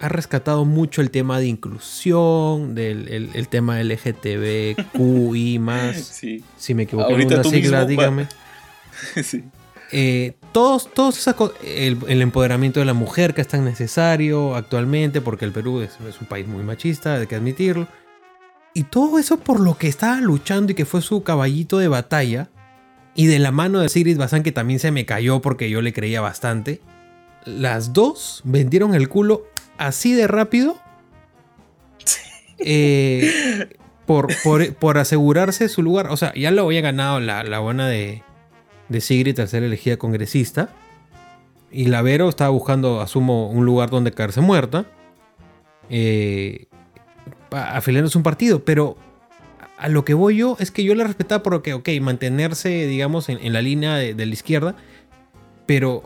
[0.00, 5.96] ha rescatado mucho el tema de inclusión, del el, tema LGTBQI más.
[6.18, 6.42] Sí.
[6.56, 8.28] Si me equivoco en una sigla, dígame.
[9.22, 9.44] sí.
[9.92, 11.24] Eh, todos, todos
[11.62, 16.26] el, empoderamiento de la mujer que es tan necesario actualmente, porque el Perú es, un
[16.26, 17.86] país muy machista, hay que admitirlo.
[18.74, 22.50] Y todo eso por lo que estaba luchando y que fue su caballito de batalla,
[23.14, 25.92] y de la mano de Sigrid Bazán, que también se me cayó porque yo le
[25.92, 26.80] creía bastante,
[27.44, 29.44] las dos vendieron el culo
[29.76, 30.76] así de rápido.
[32.58, 33.68] Eh,
[34.06, 34.26] por,
[34.80, 36.08] por, asegurarse su lugar.
[36.08, 38.24] O sea, ya lo había ganado la, la buena de,
[38.88, 40.70] de Sigrid al ser elegida congresista.
[41.70, 44.86] Y Lavero estaba buscando, asumo, un lugar donde caerse muerta.
[45.90, 46.66] Eh,
[47.50, 48.64] afiliándose un partido.
[48.64, 48.96] Pero
[49.76, 53.52] a lo que voy yo es que yo la respetaba porque, ok, mantenerse, digamos, en,
[53.52, 54.76] la línea de, la izquierda.
[55.66, 56.04] Pero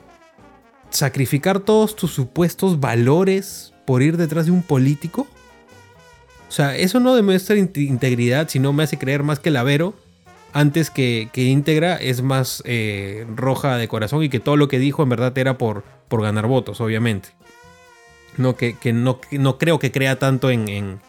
[0.90, 5.26] sacrificar todos tus supuestos valores por ir detrás de un político.
[6.48, 9.94] O sea, eso no demuestra integridad, sino me hace creer más que Lavero
[10.52, 14.78] antes que, que íntegra es más eh, roja de corazón y que todo lo que
[14.78, 17.30] dijo en verdad era por, por ganar votos, obviamente.
[18.36, 21.00] No, que, no, no creo que crea tanto en,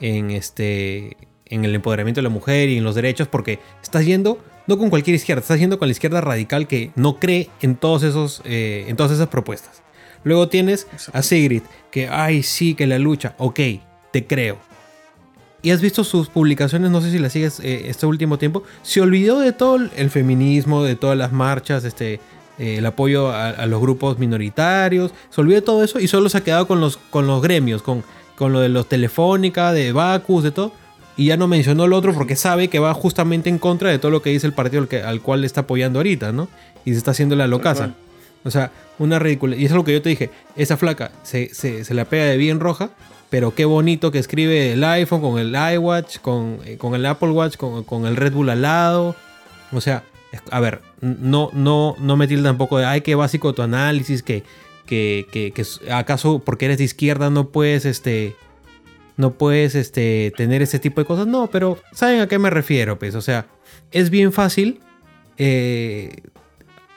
[0.00, 4.38] en, este, en el empoderamiento de la mujer y en los derechos, porque estás yendo
[4.66, 8.02] no con cualquier izquierda, estás yendo con la izquierda radical que no cree en, todos
[8.02, 9.82] esos, eh, en todas esas propuestas.
[10.24, 13.60] Luego tienes a Sigrid, que, ay, sí, que la lucha, ok,
[14.12, 14.58] te creo
[15.62, 19.00] y has visto sus publicaciones, no sé si las sigues eh, este último tiempo, se
[19.00, 22.20] olvidó de todo el feminismo, de todas las marchas, este,
[22.58, 26.38] eh, el apoyo a, los grupos minoritarios, se olvidó de todo eso y solo se
[26.38, 28.02] ha quedado con los, con los gremios, con,
[28.36, 30.72] con lo de los Telefónica, de Bacus, de todo.
[31.16, 34.10] Y ya no mencionó el otro porque sabe que va justamente en contra de todo
[34.10, 36.48] lo que dice el partido al, que, al cual le está apoyando ahorita, ¿no?
[36.86, 37.94] Y se está haciendo la locaza.
[38.44, 39.54] O sea, una ridícula.
[39.54, 40.30] Y eso es lo que yo te dije.
[40.56, 42.90] Esa flaca se, se, se la pega de bien roja
[43.32, 47.30] pero qué bonito que escribe el iPhone con el iWatch, con, eh, con el Apple
[47.30, 49.16] Watch, con, el Red Bull al lado.
[49.72, 50.04] O sea,
[50.50, 54.44] a ver, no, no, no me tilda tampoco de, ay, qué básico tu análisis, que,
[54.84, 58.36] que, que, acaso porque eres de izquierda no puedes, este,
[59.16, 61.26] no puedes, este, tener ese tipo de cosas.
[61.26, 62.98] No, pero ¿saben a qué me refiero?
[62.98, 63.46] Pues, o sea,
[63.92, 64.80] es bien fácil
[65.38, 66.16] eh,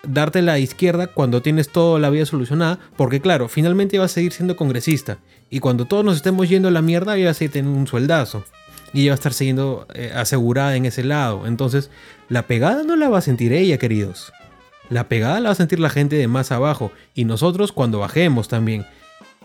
[0.04, 4.34] darte la izquierda cuando tienes toda la vida solucionada, porque claro, finalmente vas a seguir
[4.34, 5.20] siendo congresista
[5.50, 7.88] y cuando todos nos estemos yendo a la mierda, ella va a seguir teniendo un
[7.88, 8.44] sueldazo.
[8.94, 11.48] Y ella va a estar siguiendo eh, asegurada en ese lado.
[11.48, 11.90] Entonces,
[12.30, 14.32] la pegada no la va a sentir ella, queridos.
[14.90, 16.92] La pegada la va a sentir la gente de más abajo.
[17.14, 18.86] Y nosotros cuando bajemos también.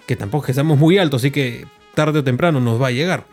[0.07, 3.27] Que tampoco que estamos muy altos, así que tarde o temprano nos va a llegar.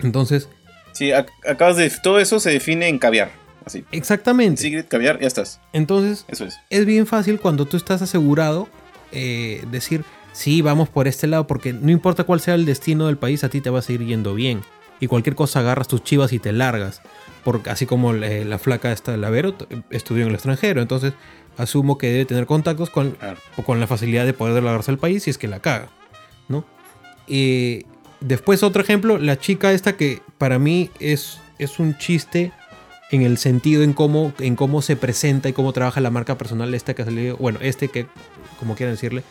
[0.00, 0.48] Entonces.
[0.92, 1.90] Sí, acabas de.
[1.90, 3.30] Todo eso se define en caviar.
[3.64, 3.84] Así.
[3.92, 4.60] Exactamente.
[4.60, 5.60] Sigrid, caviar, ya estás.
[5.72, 6.24] Entonces.
[6.28, 6.58] Eso es.
[6.70, 8.68] Es bien fácil cuando tú estás asegurado.
[9.12, 13.18] Eh, decir, sí, vamos por este lado, porque no importa cuál sea el destino del
[13.18, 14.62] país, a ti te va a seguir yendo bien.
[15.00, 17.02] y cualquier cosa agarras tus chivas y te largas.
[17.42, 19.56] Porque así como la, flaca esta la Vero
[19.90, 21.12] estudió en el extranjero, entonces
[21.58, 23.16] asumo que debe tener contactos con,
[23.66, 25.88] con la facilidad de poder largarse al país si es que la caga,
[26.48, 26.64] ¿no?
[27.26, 27.86] Y
[28.20, 32.52] después otro ejemplo, la chica esta que para mí es, es un chiste
[33.10, 36.72] en el sentido en cómo, en cómo se presenta y cómo trabaja la marca personal
[36.74, 38.06] esta que ha salido, bueno, este que,
[38.58, 39.22] como quieran decirle,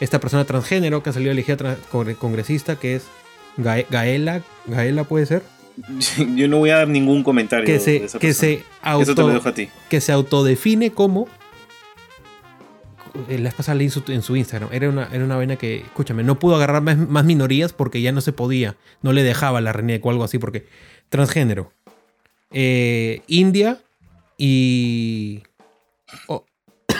[0.00, 1.76] esta persona transgénero que ha salido elegida
[2.18, 3.04] congresista, que es
[3.56, 5.42] Gaela, Gaela puede ser.
[6.34, 7.66] Yo no voy a dar ningún comentario.
[7.66, 9.40] Que se, que se, auto,
[9.88, 11.28] que se autodefine como
[13.28, 14.70] eh, la vez pasada en su, en su Instagram.
[14.72, 18.20] Era una, era una vena que, escúchame, no pudo agarrar más, minorías porque ya no
[18.20, 18.76] se podía.
[19.02, 20.66] No le dejaba la RENIEC o algo así porque
[21.08, 21.72] transgénero.
[22.50, 23.78] Eh, India
[24.36, 25.42] y...
[26.26, 26.44] Oh,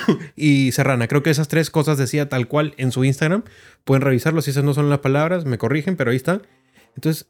[0.37, 1.09] y Serrana.
[1.09, 3.45] Creo que esas tres cosas decía tal cual en su Instagram.
[3.85, 6.43] Pueden revisarlo si esas no son las palabras, me corrigen, pero ahí están.
[6.97, 7.27] Entonces,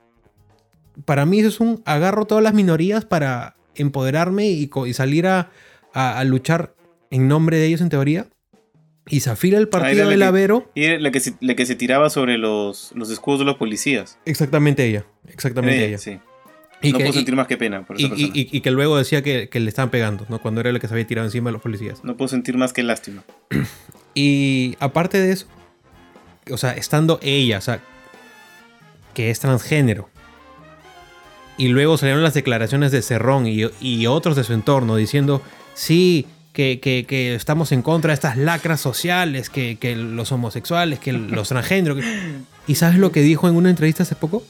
[1.04, 5.50] para mí eso es un agarro todas las minorías para empoderarme y, salir a,
[6.24, 6.74] luchar
[7.10, 8.26] en nombre de ellos en teoría.
[9.08, 10.70] Y Zafira el partido del Avero.
[10.74, 14.18] Y la que, se, la que se tiraba sobre los, los escudos de los policías.
[14.24, 15.04] Exactamente ella.
[15.26, 15.98] Exactamente eh, ella.
[15.98, 16.20] Sí.
[16.82, 19.48] Y no puedo sentir más que pena por esa y, y, que luego decía que,
[19.52, 20.38] le estaban pegando, ¿no?
[20.40, 22.02] Cuando era el que se había tirado encima de los policías.
[22.04, 23.22] No puedo sentir más que lástima.
[24.14, 25.46] y aparte de eso,
[26.50, 27.80] o sea, estando ella, o sea,
[29.12, 30.08] que es transgénero,
[31.58, 35.42] y luego salieron las declaraciones de Cerrón y, otros de su entorno diciendo,
[35.74, 41.12] sí, que, que, estamos en contra de estas lacras sociales, que, que los homosexuales, que
[41.12, 42.02] los transgéneros.
[42.66, 44.42] ¿Y sabes lo que dijo en una entrevista hace poco?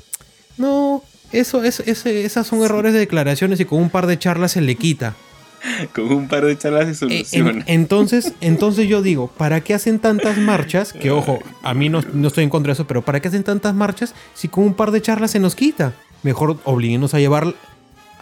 [0.57, 4.61] No, eso, es, esas son errores de declaraciones y con un par de charlas se
[4.61, 5.15] le quita.
[5.95, 7.65] Con un par de charlas se eh, soluciona.
[7.67, 10.95] entonces, entonces yo digo, ¿para qué hacen tantas marchas?
[10.95, 13.45] Que ojo, a mí no, no, estoy en contra de eso, pero ¿para qué hacen
[13.45, 15.93] tantas marchas si con un par de charlas se nos quita?
[16.23, 17.55] Mejor obliguenos a llevar,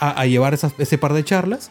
[0.01, 1.71] a, llevar ese par de charlas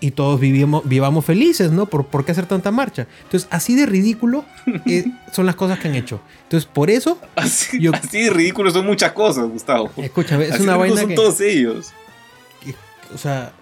[0.00, 1.86] y todos vivimos, vivamos felices, ¿no?
[1.86, 3.06] ¿Por, ¿Por, qué hacer tanta marcha?
[3.24, 4.44] Entonces, así de ridículo
[4.86, 6.20] eh, son las cosas que han hecho.
[6.44, 7.18] Entonces, por eso.
[7.36, 9.90] Así, de ridículo son muchas cosas, Gustavo.
[9.96, 11.02] Escúchame, es una vaina.
[11.02, 11.92] son todos ellos.
[13.14, 13.52] o sea,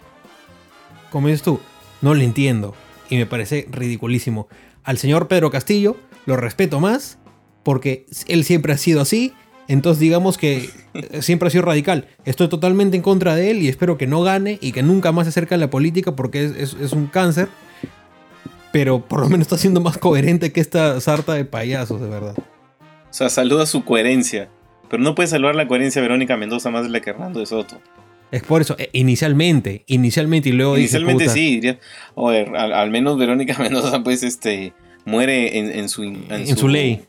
[1.10, 1.60] como dices tú,
[2.00, 2.74] no lo entiendo.
[3.10, 4.48] Y me parece ridiculísimo.
[4.84, 5.96] Al señor Pedro Castillo
[6.26, 7.18] lo respeto más
[7.62, 9.34] porque él siempre ha sido así
[9.68, 12.06] entonces digamos que eh, siempre ha sido radical.
[12.24, 15.26] Estoy totalmente en contra de él y espero que no gane y que nunca más
[15.26, 17.48] se acerque a la política porque es, un cáncer.
[18.72, 22.34] Pero por lo menos está siendo más coherente que esta sarta de payasos, de verdad.
[22.38, 24.48] O sea, saluda su coherencia.
[24.88, 27.46] Pero no puede saludar la coherencia de Verónica Mendoza más de la que Hernando de
[27.46, 27.78] Soto.
[28.30, 31.78] Es por eso, eh, inicialmente, inicialmente y luego Inicialmente sí, diría,
[32.14, 37.06] al, menos Verónica Mendoza pues este muere en, su, en, su, ley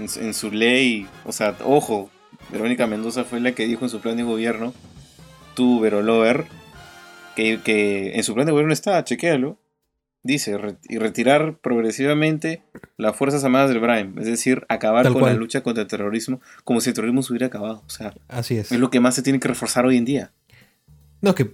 [0.00, 2.10] en, su ley, o sea, ojo,
[2.50, 4.74] Verónica Mendoza fue la que dijo en su plan de gobierno,
[5.54, 6.46] tú, Verolover,
[7.36, 9.58] que, que en su plan de gobierno está, chequéalo,
[10.22, 10.56] dice,
[10.88, 12.62] y retirar progresivamente
[12.96, 16.80] las Fuerzas Armadas del Brahim, es decir, acabar con la lucha contra el terrorismo como
[16.80, 17.82] si el terrorismo se hubiera acabado.
[17.86, 18.70] O sea, Así es.
[18.70, 20.32] es lo que más se tiene que reforzar hoy en día.
[21.22, 21.50] No, que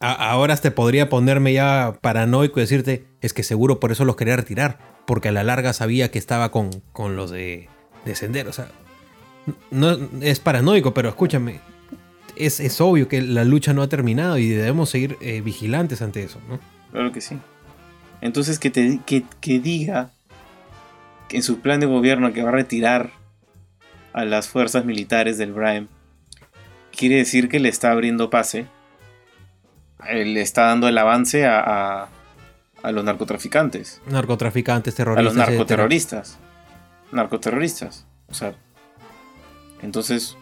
[0.00, 4.36] ahora te podría ponerme ya paranoico y decirte, es que seguro por eso los quería
[4.36, 7.68] retirar, porque a la larga sabía que estaba con, con los de
[8.04, 8.48] descender.
[8.48, 8.68] O sea,
[9.70, 11.60] no es paranoico, pero escúchame,
[12.36, 16.40] es, obvio que la lucha no ha terminado y debemos seguir eh, vigilantes ante eso,
[16.48, 16.58] ¿no?
[16.90, 17.38] Claro que sí.
[18.20, 20.10] Entonces que, te, que, que diga
[21.28, 23.10] que en su plan de gobierno que va a retirar
[24.12, 25.88] a las fuerzas militares del Brahim,
[26.96, 28.66] quiere decir que le está abriendo pase,
[30.08, 32.08] eh, le está dando el avance a,
[32.82, 34.00] a, los narcotraficantes.
[34.06, 35.20] Narcotraficantes, terroristas.
[35.20, 36.38] A los narcoterroristas
[37.12, 38.06] narcoterroristas.
[38.28, 38.54] O sea,
[39.82, 40.36] entonces...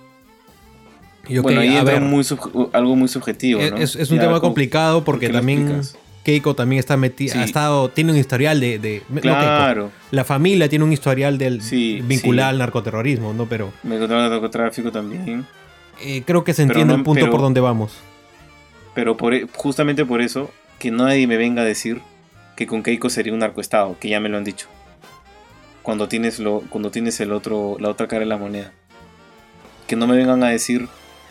[1.43, 2.25] bueno, ahí entra muy
[2.73, 3.61] algo muy subjetivo.
[3.61, 5.83] Es, un tema complicado porque también
[6.25, 9.91] Keiko también está metida, ha estado, tiene un historial de, claro.
[10.11, 11.61] la familia tiene un historial del
[12.05, 13.47] vinculado al narcoterrorismo, ¿no?
[13.47, 15.47] Pero al narcotráfico también.
[16.01, 17.97] Eh, creo que se entiende el punto por donde vamos.
[18.95, 22.01] Pero por, e, justamente por eso, que nadie me venga a decir
[22.57, 24.69] que con Keiko sería un narcoestado, que ya me lo han dicho
[25.89, 28.73] cuando tienes, lo, cuando tienes el otro, la otra cara de la moneda.
[29.87, 30.87] Que no me vengan a decir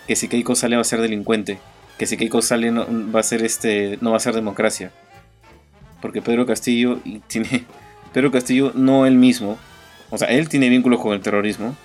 [0.07, 1.59] que si Keiko sale va a ser delincuente,
[1.99, 4.91] que si Keiko sale no, va a ser este, no va a ser democracia.
[6.01, 7.65] Porque Pedro Castillo tiene,
[8.13, 9.59] Pedro Castillo no él mismo,
[10.09, 11.75] o sea, él tiene vínculos con el terrorismo.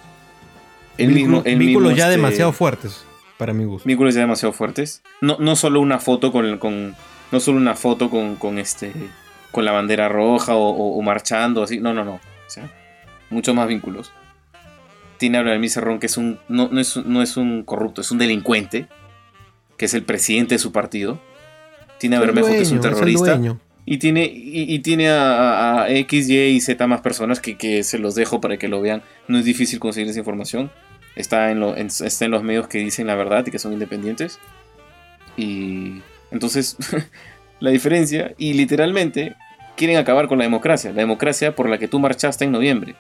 [0.97, 3.05] Él mismo, vínculos ya este, demasiado fuertes
[3.37, 3.87] para mi gusto.
[3.87, 5.03] Vínculos ya demasiado fuertes.
[5.21, 6.97] No, no solo una foto con, con
[7.33, 8.95] no solo una foto con, con este
[9.51, 12.32] con la bandera roja o, o marchando así, no, no, no
[13.31, 14.13] muchos más vínculos.
[15.19, 18.11] tiene a Vladimir Cerrón, que es un, no, no, es, no es un corrupto, es
[18.11, 18.89] un delincuente,
[19.77, 21.21] que es el presidente de su partido.
[21.99, 23.41] Tiene a Bermejo, que es un terrorista.
[23.85, 28.15] y tiene, y, tiene a, X, Y y Z más personas que, que, se los
[28.15, 29.03] dejo para que lo vean.
[29.29, 30.71] No es difícil conseguir esa información.
[31.15, 34.41] Está en, lo, está en los medios que dicen la verdad y que son independientes.
[35.37, 36.77] Y entonces,
[37.61, 39.37] la diferencia, y literalmente,
[39.77, 40.91] quieren acabar con la democracia.
[40.91, 42.95] La democracia por la que tú marchaste en noviembre.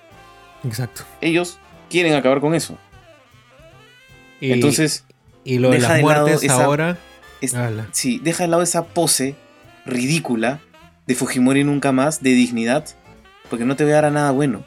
[0.64, 1.02] Exacto.
[1.20, 1.58] Ellos
[1.90, 2.78] quieren acabar con eso.
[4.40, 5.04] Y, Entonces.
[5.44, 6.98] Y lo de las muertes ahora.
[7.92, 9.34] sí, deja de lado esa pose
[9.84, 10.60] ridícula
[11.06, 12.86] de Fujimori nunca más, de dignidad,
[13.50, 14.64] porque no te va a dar a nada bueno.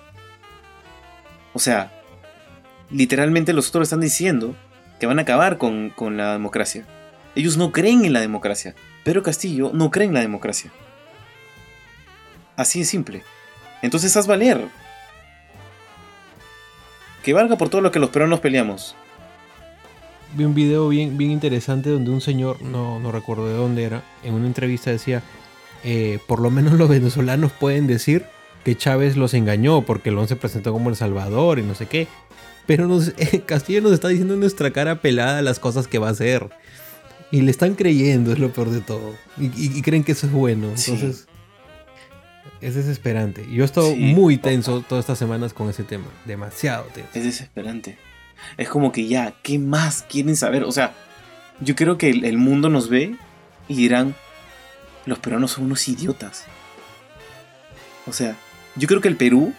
[1.54, 1.94] O sea,
[2.92, 4.56] literalmente los otros están diciendo
[5.00, 6.86] que van a acabar con, con la democracia.
[7.36, 8.76] Ellos no creen en la democracia.
[9.04, 10.72] Pero Castillo no cree en la democracia.
[12.56, 13.24] Así de simple.
[13.82, 14.68] Entonces haz valer
[17.24, 18.96] que valga por todo lo que los peruanos peleamos.
[20.36, 24.04] Vi un video bien, bien interesante donde un señor, no, no recuerdo de dónde era,
[24.24, 25.24] en una entrevista decía,
[25.84, 28.26] eh, por lo menos los venezolanos pueden decir
[28.64, 32.08] que Chávez los engañó porque el se presentó como El Salvador y no sé qué.
[32.68, 33.12] Pero nos,
[33.46, 36.50] Castillo nos está diciendo en nuestra cara pelada las cosas que va a hacer.
[37.32, 39.16] Y le están creyendo, es lo peor de todo.
[39.38, 40.68] Y, creen que eso es bueno.
[40.68, 41.28] Entonces,
[42.62, 43.46] es desesperante.
[43.52, 46.08] Yo he estado muy tenso todas estas semanas con ese tema.
[46.26, 47.10] Demasiado tenso.
[47.14, 47.98] Es desesperante.
[48.58, 50.64] Es como que ya, ¿qué más quieren saber?
[50.64, 50.94] O sea,
[51.60, 53.16] yo creo que el, mundo nos ve
[53.68, 54.16] y dirán,
[55.06, 56.46] los peruanos son unos idiotas.
[58.08, 58.36] O sea,
[58.76, 59.54] yo creo que el Perú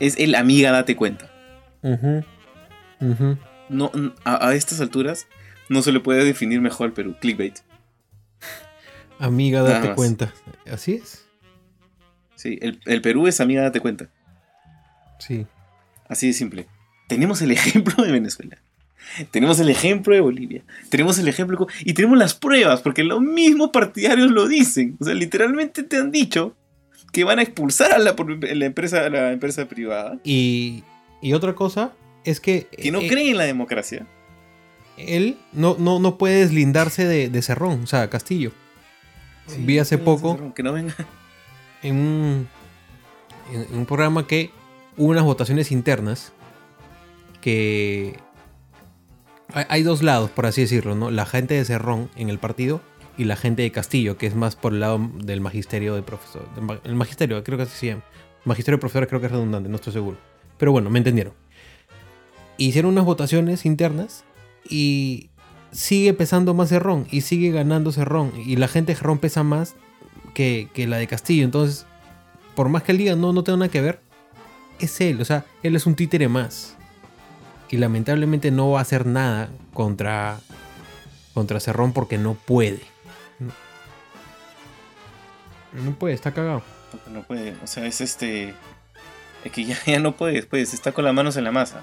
[0.00, 1.30] es el amiga, date cuenta.
[3.68, 3.90] No,
[4.24, 5.26] a, a, estas alturas
[5.68, 7.16] no se le puede definir mejor al Perú.
[7.20, 7.58] Clickbait.
[9.18, 10.32] Amiga, date cuenta.
[10.70, 11.27] Así es.
[12.38, 14.08] Sí, el, Perú es amiga, date cuenta.
[15.18, 15.44] Sí.
[16.08, 16.66] Así de simple.
[17.08, 18.58] Tenemos el ejemplo de Venezuela.
[19.32, 20.62] Tenemos el ejemplo de Bolivia.
[20.88, 21.66] Tenemos el ejemplo.
[21.80, 24.96] Y tenemos las pruebas, porque los mismos partidarios lo dicen.
[25.00, 26.56] O sea, literalmente te han dicho
[27.12, 28.14] que van a expulsar a la,
[28.64, 30.20] empresa, la empresa privada.
[30.22, 30.84] Y,
[31.34, 31.92] otra cosa
[32.24, 32.68] es que.
[32.70, 34.06] Que no eh, creen en la democracia.
[34.96, 38.52] Él no, no, no puede deslindarse de, de Cerrón, o sea, Castillo.
[39.58, 40.54] Vi hace poco.
[40.54, 40.94] que no venga
[41.82, 44.50] en un, programa que
[44.96, 46.32] hubo unas votaciones internas
[47.40, 48.18] que
[49.52, 51.10] hay, dos lados, por así decirlo, ¿no?
[51.10, 52.82] La gente de Cerrón en el partido
[53.16, 56.46] y la gente de Castillo, que es más por el lado del magisterio de profesor.
[56.84, 58.02] El magisterio, creo que así se llama.
[58.44, 60.18] Magisterio de profesores creo que es redundante, no estoy seguro.
[60.58, 61.32] Pero bueno, me entendieron.
[62.58, 64.24] Hicieron unas votaciones internas
[64.68, 65.30] y
[65.70, 68.32] sigue pesando más Cerrón y sigue ganando Cerrón.
[68.36, 69.76] Y la gente de Cerrón pesa más
[70.34, 71.44] que, la de Castillo.
[71.44, 71.86] Entonces,
[72.54, 74.00] por más que él diga no, no tengo nada que ver,
[74.78, 75.20] es él.
[75.20, 76.76] O sea, él es un títere más.
[77.70, 80.40] Y lamentablemente no va a hacer nada contra,
[81.34, 82.80] contra Cerrón porque no puede.
[85.72, 86.62] No, puede, está cagado.
[87.12, 88.54] no puede, o sea, es este.
[89.44, 91.82] Es que ya, ya no puede, pues, está con las manos en la masa.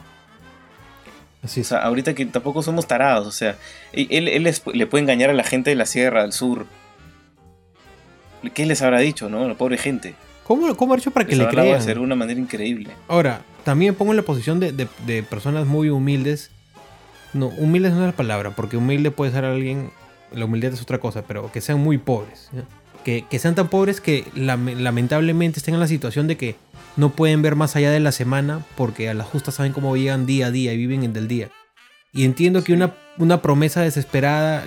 [1.44, 3.56] Así O sea, ahorita que tampoco somos tarados, o sea,
[3.94, 6.66] él, él le puede engañar a la gente de la Sierra, del Sur,
[8.54, 9.48] ¿Qué les habrá dicho, no?
[9.48, 10.16] La pobre gente.
[10.44, 11.84] ¿Cómo, cómo ha hecho para que le crean?
[11.86, 12.92] de una manera increíble.
[13.08, 16.52] Ahora, también pongo en la posición de, personas muy humildes.
[17.34, 19.92] No, humildes no es la palabra, porque humilde puede ser alguien.
[20.32, 22.52] La humildad es otra cosa, pero que sean muy pobres.
[23.04, 26.56] Que, sean tan pobres que lamentablemente estén en la situación de que
[26.96, 30.26] no pueden ver más allá de la semana porque a la justa saben cómo llegan
[30.26, 31.50] día a día y viven en del día.
[32.14, 34.64] Y entiendo que una, una promesa desesperada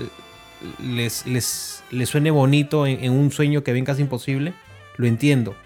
[0.82, 4.54] les, les, suene bonito en, un sueño que ven casi imposible,
[4.96, 5.56] lo entiendo.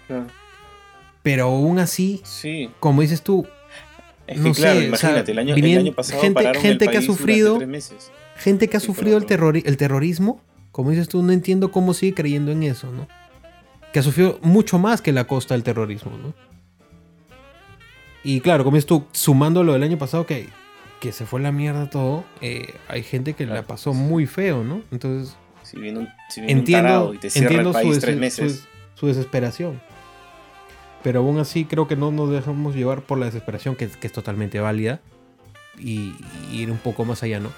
[1.21, 2.69] Pero aún así, sí.
[2.79, 3.47] como dices tú,
[4.35, 7.59] no claro, sé, imagínate, el, año, pasado gente, gente que ha sufrido,
[8.37, 12.13] gente que ha sufrido el, terror, el terrorismo, como dices tú, no entiendo cómo sigue
[12.13, 13.07] creyendo en eso, ¿no?
[13.91, 16.33] Que ha sufrido mucho más que la costa del terrorismo, ¿no?
[18.23, 20.47] Y claro, como dices tú, sumando lo del año pasado, que
[21.03, 24.83] que se fue la mierda todo, eh, hay gente que la pasó muy feo, ¿no?
[24.89, 25.35] Entonces,
[25.73, 26.07] si viene
[26.37, 28.67] entiendo, y te entiendo el país su, tres meses.
[28.93, 29.81] Su, desesperación.
[31.01, 34.59] Pero aún así creo que no nos dejamos llevar por la desesperación, que, es totalmente
[34.59, 35.01] válida,
[35.79, 36.13] y,
[36.51, 37.49] ir un poco más allá, ¿no?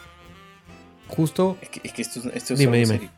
[1.09, 1.57] Justo...
[1.61, 3.09] Es que, esto, es dime, dime.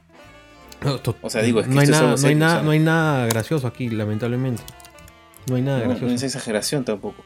[1.22, 3.68] o sea, digo, es que no, hay nada, no, hay nada, no hay nada gracioso
[3.68, 4.64] aquí, lamentablemente.
[5.48, 6.08] No hay nada gracioso.
[6.08, 7.24] No es exageración tampoco.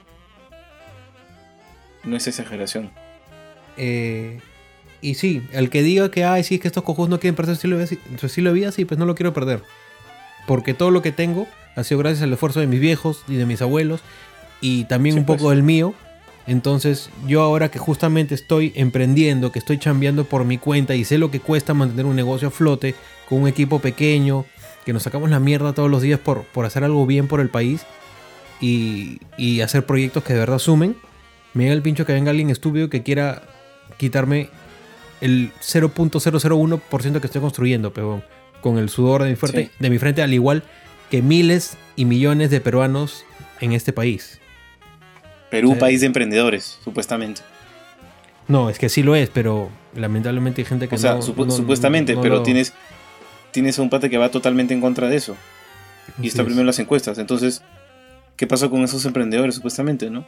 [2.03, 2.91] No es exageración.
[3.77, 4.41] Eh,
[5.01, 7.55] y sí, el que diga que, ay, sí, es que estos cojos no quieren perder
[7.55, 9.63] su estilo, de vida, sí, pues no lo quiero perder.
[10.45, 13.45] Porque todo lo que tengo ha sido gracias al esfuerzo de mis viejos y de
[13.45, 14.01] mis abuelos
[14.59, 15.55] y también un poco pues.
[15.55, 15.93] del mío.
[16.47, 21.17] Entonces, yo ahora que justamente estoy emprendiendo, que estoy chambeando por mi cuenta y sé
[21.17, 22.95] lo que cuesta mantener un negocio a flote
[23.27, 24.45] con un equipo pequeño,
[24.85, 27.49] que nos sacamos la mierda todos los días por, por hacer algo bien por el
[27.49, 27.85] país
[28.59, 30.95] y, y hacer proyectos que de verdad sumen,
[31.53, 33.43] me llega el pincho que venga alguien estúpido que quiera
[33.97, 34.49] quitarme
[35.21, 38.23] el 0.001% que estoy construyendo, pero
[38.61, 40.63] con el sudor de mi, frente, de mi frente, al igual
[41.09, 43.25] que miles y millones de peruanos
[43.59, 44.39] en este país.
[45.49, 47.41] Perú, país de emprendedores, supuestamente.
[48.47, 52.41] No, es que sí lo es, pero lamentablemente hay gente que o sea, supuestamente, pero
[52.43, 52.73] tienes,
[53.51, 55.35] tienes un pate que va totalmente en contra de eso.
[56.21, 57.17] Y está primero en las encuestas.
[57.17, 57.61] Entonces,
[58.37, 60.25] ¿qué pasó con esos emprendedores, supuestamente, no?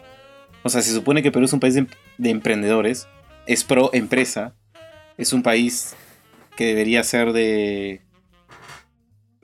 [0.64, 3.08] O sea, se supone que Perú es un país de emprendedores,
[3.48, 4.54] es pro empresa,
[5.18, 5.96] es un país
[6.56, 8.02] que debería ser de...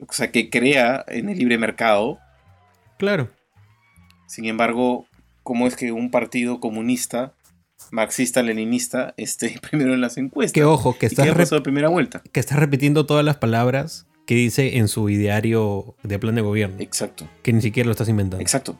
[0.06, 2.18] O sea, que crea en el libre mercado.
[2.98, 3.28] Claro.
[4.26, 5.06] Sin embargo,
[5.42, 7.34] ¿cómo es que un partido comunista,
[7.90, 10.52] marxista-leninista, esté primero en las encuestas?
[10.52, 12.22] Que ojo, que está de primera vuelta.
[12.32, 16.76] Que está repitiendo todas las palabras que dice en su ideario de plan de gobierno.
[16.78, 17.28] Exacto.
[17.42, 18.40] Que ni siquiera lo estás inventando.
[18.40, 18.78] Exacto.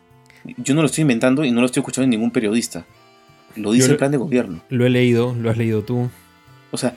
[0.56, 2.86] Yo no lo estoy inventando y no lo estoy escuchando en ningún periodista.
[3.56, 4.62] Lo dice el plan de gobierno.
[4.68, 6.08] Lo he leído, lo has leído tú.
[6.70, 6.96] O sea,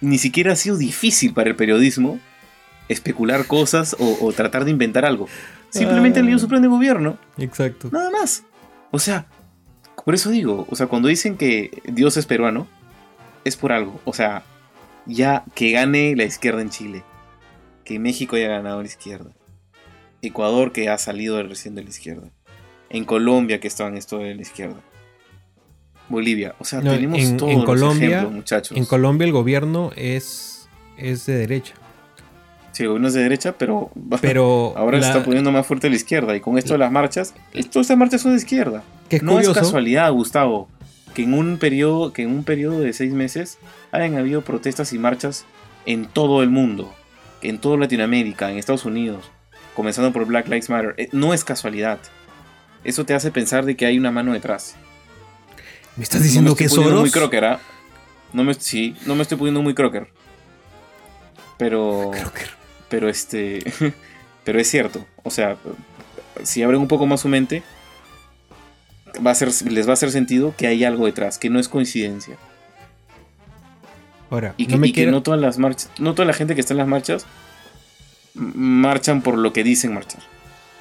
[0.00, 2.20] ni siquiera ha sido difícil para el periodismo
[2.88, 5.28] especular cosas o, tratar de inventar algo.
[5.70, 6.38] Simplemente ah.
[6.38, 7.18] su plan de gobierno.
[7.36, 7.88] Exacto.
[7.92, 8.44] Nada más.
[8.90, 9.26] O sea,
[10.04, 12.66] por eso digo, o sea, cuando dicen que Dios es peruano,
[13.44, 14.00] es por algo.
[14.04, 14.42] O sea,
[15.04, 17.04] ya que gane la izquierda en Chile,
[17.84, 19.32] que México haya ganado la izquierda,
[20.22, 22.30] Ecuador que ha salido recién de la izquierda,
[22.88, 24.80] en Colombia que estaba en esto de la izquierda,
[26.08, 26.54] Bolivia.
[26.58, 28.76] O sea, tenemos en, todos Colombia, muchachos.
[28.76, 31.74] En Colombia el gobierno es, es de derecha.
[32.72, 33.90] Sí, el gobierno es de derecha, pero,
[34.20, 36.36] pero ahora se está poniendo más fuerte la izquierda.
[36.36, 38.82] Y con esto de las marchas, todas estas marchas son de izquierda.
[39.22, 40.68] no es casualidad, Gustavo,
[41.14, 43.58] que en un periodo, que en un periodo de seis meses
[43.90, 45.44] hayan habido protestas y marchas
[45.86, 46.94] en todo el mundo,
[47.42, 49.30] en toda Latinoamérica, en Estados Unidos,
[49.74, 50.94] comenzando por Black Lives Matter.
[50.98, 51.98] Eh, no es casualidad.
[52.84, 54.76] Eso te hace pensar de que hay una mano detrás.
[55.98, 57.60] ¿Me estás diciendo que es muy crocker, ¿ah?
[58.32, 60.06] No me, sí, no me estoy poniendo muy crocker.
[61.56, 62.12] Pero.
[62.88, 63.64] Pero este.
[64.44, 65.04] pero es cierto.
[65.24, 65.56] O sea,
[66.44, 67.64] si abren un poco más su mente,
[69.26, 71.68] va a ser, les va a hacer sentido que hay algo detrás, que no es
[71.68, 72.36] coincidencia.
[74.30, 76.88] Ahora, y que no, todas las marchas, no toda la gente que está en las
[76.88, 77.26] marchas
[78.34, 80.22] marchan por lo que dicen marchar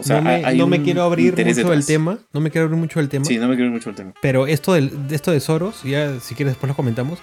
[0.05, 2.19] no me, quiero abrir mucho el tema.
[2.33, 3.25] No me quiero abrir mucho el tema.
[3.25, 4.13] Sí, no me quiero abrir mucho el tema.
[4.21, 7.19] Pero esto, de esto de Soros, ya si quieres después lo comentamos.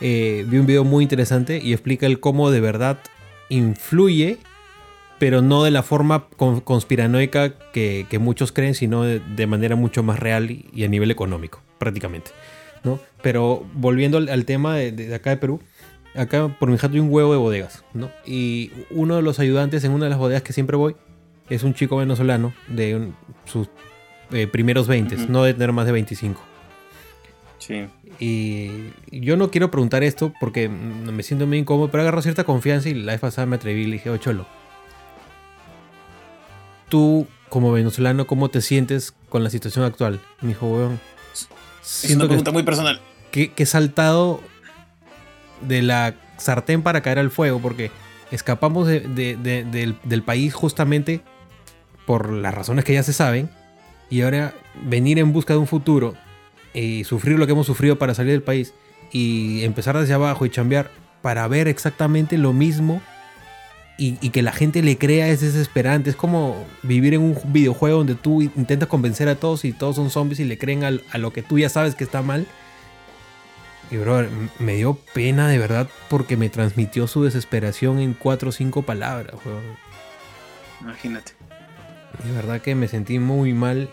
[0.00, 2.98] Eh, vi un video muy interesante y explica el cómo de verdad
[3.48, 4.38] influye,
[5.18, 6.28] pero no de la forma
[6.64, 12.32] conspiranoica que, muchos creen, sino de, manera mucho más real y, a nivel económico, prácticamente.
[12.82, 12.98] ¿no?
[13.22, 15.60] Pero volviendo al, tema de, acá de Perú,
[16.16, 18.10] acá por mi jato hay un huevo de bodegas, ¿no?
[18.26, 20.96] Y uno de los ayudantes en una de las bodegas que siempre voy,
[21.54, 23.10] es un chico venezolano de
[23.44, 23.68] sus
[24.30, 26.42] eh, primeros 20, no de tener más de 25.
[27.58, 27.86] Sí.
[28.18, 32.88] Y yo no quiero preguntar esto porque me siento muy incómodo, pero agarro cierta confianza
[32.88, 34.46] y la vez pasada me atreví y le dije, oh cholo,
[36.88, 40.20] tú como venezolano, ¿cómo te sientes con la situación actual?
[40.40, 41.00] Me dijo, weón.
[41.82, 42.98] Es una pregunta muy personal.
[43.30, 44.40] Que, he saltado
[45.60, 47.90] de la sartén para caer al fuego porque
[48.30, 51.22] escapamos del, del país justamente
[52.06, 53.50] por las razones que ya se saben,
[54.10, 56.14] y ahora venir en busca de un futuro
[56.74, 58.74] y sufrir lo que hemos sufrido para salir del país
[59.10, 60.90] y empezar desde abajo y chambear
[61.22, 63.00] para ver exactamente lo mismo
[63.98, 66.10] y, que la gente le crea es desesperante.
[66.10, 70.10] Es como vivir en un videojuego donde tú intentas convencer a todos y todos son
[70.10, 72.46] zombies y le creen a, lo que tú ya sabes que está mal.
[73.90, 74.26] Y bro,
[74.58, 79.34] me dio pena de verdad porque me transmitió su desesperación en cuatro o cinco palabras.
[80.80, 81.32] Imagínate.
[82.24, 83.88] De verdad que me sentí muy mal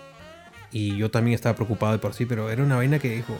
[0.71, 3.37] y yo también estaba preocupado de por sí, pero era una vaina que dijo,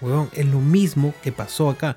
[0.00, 1.96] weón, es lo mismo que pasó acá.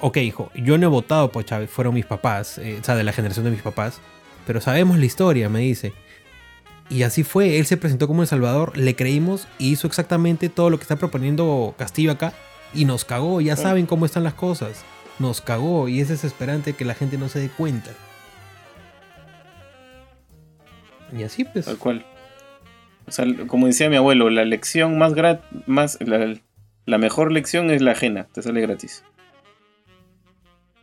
[0.00, 3.04] ok, hijo, yo no he votado por Chávez, fueron mis papás, eh, o sea, de
[3.04, 4.00] la generación de mis papás,
[4.46, 5.92] pero sabemos la historia, me dice.
[6.90, 10.70] Y así fue, él se presentó como El Salvador, le creímos y hizo exactamente todo
[10.70, 12.32] lo que está proponiendo Castillo acá
[12.72, 14.84] y nos cagó, ya saben cómo están las cosas.
[15.18, 17.90] Nos cagó y es desesperante que la gente no se dé cuenta.
[21.12, 21.66] Y así pues.
[21.66, 22.04] Tal cual.
[23.06, 27.80] O sea, como decía mi abuelo, la lección más grat más la, mejor lección es
[27.80, 29.04] la ajena, te sale gratis.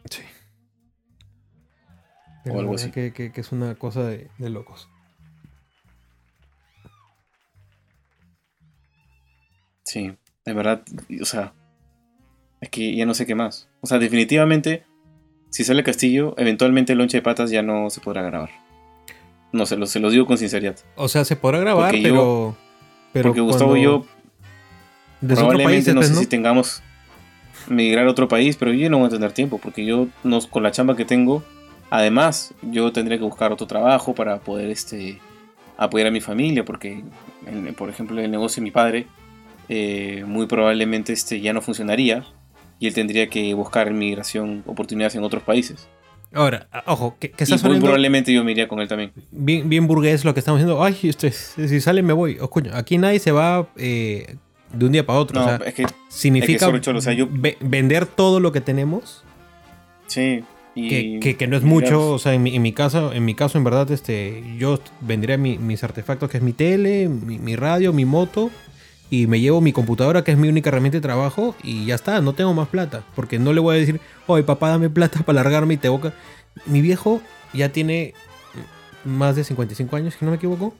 [0.09, 0.21] Sí.
[2.49, 2.91] o algo así.
[2.91, 4.89] Que, es una cosa de, de locos.
[9.83, 10.17] Sí.
[10.45, 10.83] De verdad,
[11.21, 11.53] o sea,
[12.61, 13.69] es que ya no sé qué más.
[13.81, 14.85] O sea, definitivamente,
[15.49, 18.64] si sale Castillo, eventualmente el lonche de patas ya no se podrá grabar.
[19.51, 20.75] No, se lo, se los digo con sinceridad.
[20.95, 22.55] O sea, se podrá grabar, pero,
[23.13, 23.29] pero.
[23.29, 24.05] Porque Gustavo y yo.
[25.25, 26.83] Probablemente no sé si tengamos
[27.67, 30.61] migrar a otro país, pero yo no voy a tener tiempo, porque yo no, con
[30.61, 31.43] la chamba que tengo,
[31.89, 35.19] además, yo tendría que buscar otro trabajo para poder este,
[35.77, 37.03] apoyar a mi familia, porque,
[37.77, 39.07] por ejemplo, el negocio de mi padre
[39.67, 42.23] eh, muy probablemente este ya no funcionaría
[42.77, 45.87] y él tendría que buscar migración, oportunidades en otros países.
[46.35, 49.13] Ahora, ojo, que, que estás y muy probablemente yo me iría con él también.
[49.31, 50.83] Bien, bien burgués lo que estamos diciendo.
[50.83, 52.37] Ay, este, si sale me voy.
[52.41, 54.35] Oh, aquí nadie se va eh,
[54.73, 55.41] de un día para otro.
[55.41, 56.69] o sea, que, significa
[57.61, 59.23] vender todo lo que tenemos.
[60.07, 60.43] Sí.
[60.75, 63.57] que, que, no es mucho, o sea, en mi, en mi, caso, en mi caso,
[63.57, 68.03] en verdad, este, yo vendería mis artefactos, que es mi tele, mi, mi radio, mi
[68.03, 68.51] moto,
[69.09, 72.21] y me llevo mi computadora, que es mi única herramienta de trabajo, y ya está,
[72.21, 73.03] no tengo más plata.
[73.15, 76.13] Porque no le voy a decir, oye, papá, dame plata para largarme y te boca.
[76.65, 77.21] Mi viejo
[77.53, 78.13] ya tiene
[79.03, 80.73] más de 55 años, si no me equivoco.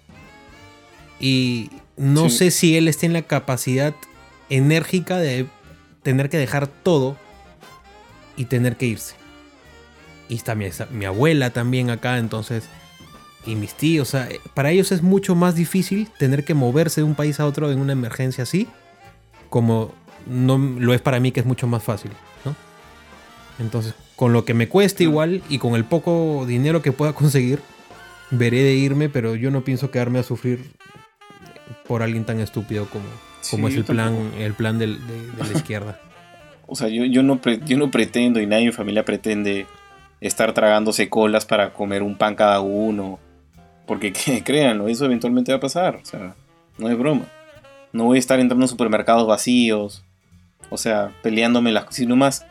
[1.20, 3.94] Y no sé si él está en la capacidad
[4.50, 5.48] enérgica de
[6.04, 7.18] tener que dejar todo
[8.36, 9.16] y tener que irse.
[10.28, 12.68] Y está mi, mi abuela también acá, entonces
[13.46, 14.10] y mis tíos.
[14.10, 17.46] O sea, para ellos es mucho más difícil tener que moverse de un país a
[17.46, 18.68] otro en una emergencia así,
[19.50, 19.94] como
[20.28, 22.12] no lo es para mí, que es mucho más fácil,
[22.44, 22.56] ¿no?
[23.60, 27.60] Entonces, con lo que me cueste igual y con el poco dinero que pueda conseguir,
[28.32, 30.72] veré de irme, pero yo no pienso quedarme a sufrir
[31.88, 33.06] por alguien tan estúpido como,
[33.52, 36.00] como es el plan, el plan de, la izquierda.
[36.68, 39.68] O sea, yo, yo, no yo no pretendo y nadie en mi familia pretende
[40.20, 43.20] estar tragándose colas para comer un pan cada uno
[43.86, 45.96] porque que, créanlo, eso eventualmente va a pasar.
[45.96, 46.36] O sea,
[46.78, 47.26] no es broma.
[47.94, 50.04] No voy a estar entrando en supermercados vacíos.
[50.70, 52.46] O sea, peleándome las sino más.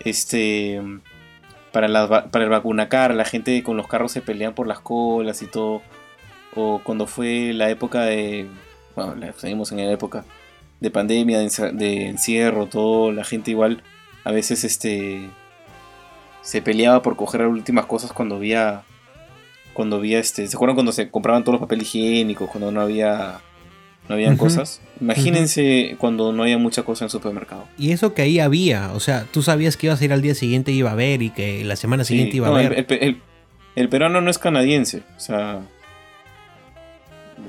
[0.00, 0.80] Este.
[1.72, 5.42] Para, la, para el vacunacar, la gente con los carros se pelean por las colas
[5.42, 5.82] y todo.
[6.54, 8.48] O cuando fue la época de.
[8.94, 10.24] Bueno, seguimos en la época
[10.80, 13.12] de pandemia, de encierro, todo.
[13.12, 13.82] La gente igual
[14.24, 15.28] a veces este.
[16.42, 18.84] Se peleaba por coger las últimas cosas cuando había
[19.76, 23.40] cuando había este, ¿se acuerdan cuando se compraban todos los papel higiénicos, cuando no había
[24.08, 24.80] no habían cosas?
[25.02, 27.68] Imagínense cuando no había mucha cosa en el supermercado.
[27.76, 30.34] Y eso que ahí había, o sea, tú sabías que ibas a ir al día
[30.34, 32.86] siguiente y iba a haber y que la semana siguiente iba a haber.
[32.88, 33.20] El,
[33.74, 35.60] el, peruano no es canadiense, o sea,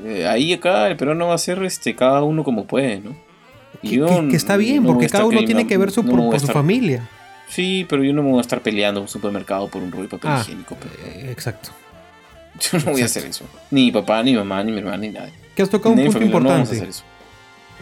[0.06, 3.16] eh, ahí acá el peruano va a ser este cada uno como puede, ¿no?
[3.82, 7.08] Y que, está bien, porque cada uno tiene que ver su, por, su familia.
[7.48, 10.04] Sí, pero yo no me voy a estar peleando en un supermercado por un rollo
[10.04, 10.76] de papel ah, higiénico.
[11.06, 11.70] Eh, exacto.
[12.72, 13.46] Yo no voy a hacer eso.
[13.72, 15.34] Ni papá, ni mamá, ni mi hermana, ni nadie.
[15.56, 16.90] Que has tocado un punto importante.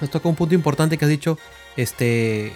[0.02, 1.38] Has tocado un punto importante que has dicho,
[1.78, 2.54] este,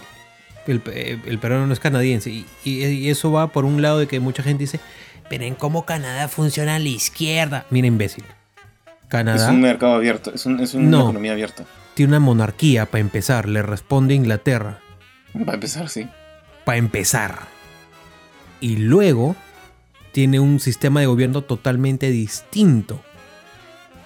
[0.67, 0.81] el,
[1.25, 2.29] el peruano no es canadiense.
[2.29, 4.79] Y, y, eso va por un lado de que mucha gente dice,
[5.29, 7.65] pero en cómo Canadá funciona a la izquierda.
[7.69, 8.23] Mira, imbécil.
[9.07, 9.47] Canadá.
[9.47, 11.65] Es un mercado abierto, es, un, es una economía abierta.
[11.95, 14.79] Tiene una monarquía para empezar, le responde Inglaterra.
[15.33, 16.07] Para empezar, sí.
[16.63, 17.39] Para empezar.
[18.61, 19.35] Y luego
[20.11, 23.01] tiene un sistema de gobierno totalmente distinto.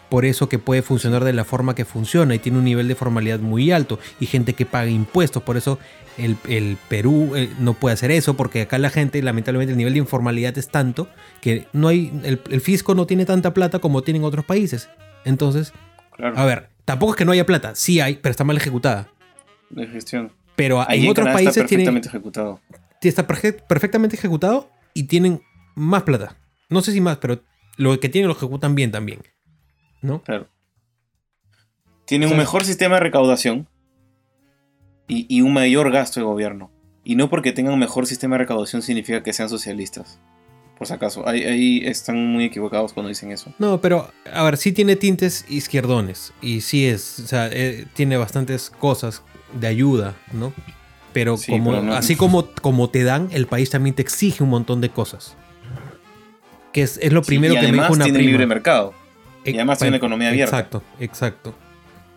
[0.10, 2.95] Por eso que puede funcionar de la forma que funciona y tiene un nivel de
[2.95, 5.41] formalidad muy alto y gente que paga impuestos.
[5.41, 5.80] Por eso
[6.18, 9.99] el, Perú eh, no puede hacer eso porque acá la gente, lamentablemente, el nivel de
[9.99, 11.10] informalidad es tanto
[11.41, 14.89] que no hay el, fisco no tiene tanta plata como tienen otros países.
[15.26, 15.74] Entonces,
[16.20, 19.10] a ver, tampoco es que no haya plata, sí hay, pero está mal ejecutada.
[19.70, 20.32] De gestión.
[20.56, 22.60] Pero en otros países está perfectamente ejecutado.
[23.01, 25.41] Está perfectamente ejecutado y tienen
[25.76, 26.38] más plata.
[26.69, 27.41] No sé si más, pero
[27.78, 29.21] lo que tienen lo ejecutan bien también.
[30.01, 30.21] ¿No?
[30.21, 30.47] Claro.
[32.05, 33.67] Tienen un mejor sistema de recaudación
[35.07, 36.71] y, un mayor gasto de gobierno.
[37.03, 40.19] Y no porque tengan un mejor sistema de recaudación significa que sean socialistas.
[40.78, 43.53] Por si acaso, ahí, están muy equivocados cuando dicen eso.
[43.59, 46.34] No, pero a ver, sí tiene tintes izquierdones.
[46.41, 50.53] Y sí es, o sea, eh, tiene bastantes cosas de ayuda, ¿no?
[51.13, 54.89] Pero, como, así como, como te dan, el país también te exige un montón de
[54.89, 55.38] cosas
[56.74, 58.93] que es, lo primero que me dijo una tiene libre mercado.
[59.45, 60.57] Y eh, además tiene una economía abierta.
[60.57, 61.55] Exacto, exacto.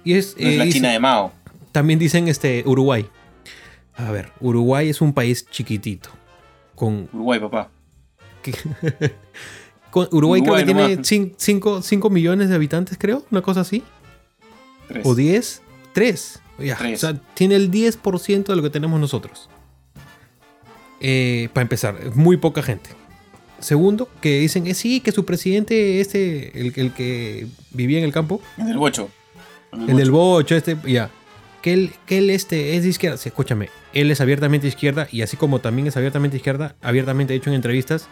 [0.03, 1.33] Y es, la eh, China de Mao.
[1.73, 3.07] También dicen este Uruguay.
[3.97, 6.11] A ver, Uruguay es un país chiquitito.
[6.75, 7.71] Con, Uruguay, papá.
[10.11, 13.83] Uruguay, creo que tiene 5 millones de habitantes, creo, una cosa así.
[15.05, 15.63] ¿O 10?
[15.93, 16.43] 3.
[16.59, 19.49] O sea, tiene el 10% de lo que tenemos nosotros.
[21.01, 22.91] Eh, para empezar, muy poca gente.
[23.61, 28.13] Segundo, que dicen, eh, sí, que su presidente, este, el, el que vivía en el
[28.13, 28.41] campo.
[28.59, 29.09] El del bocho.
[29.73, 31.11] El del bocho, este, ya.
[31.63, 33.17] que él, que él este, es de izquierda.
[33.17, 37.51] Sí, escúchame, él es abiertamente izquierda y así como también es abiertamente izquierda, abiertamente dicho
[37.51, 38.09] en entrevistas,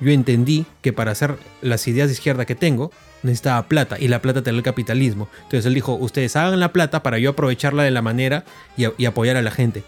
[0.00, 2.90] yo entendí que para hacer las ideas de izquierda que tengo,
[3.22, 5.28] necesitaba plata y la plata te da el capitalismo.
[5.36, 8.44] Entonces él dijo, ustedes hagan la plata para yo aprovecharla de la manera
[8.76, 9.84] y, apoyar a la gente.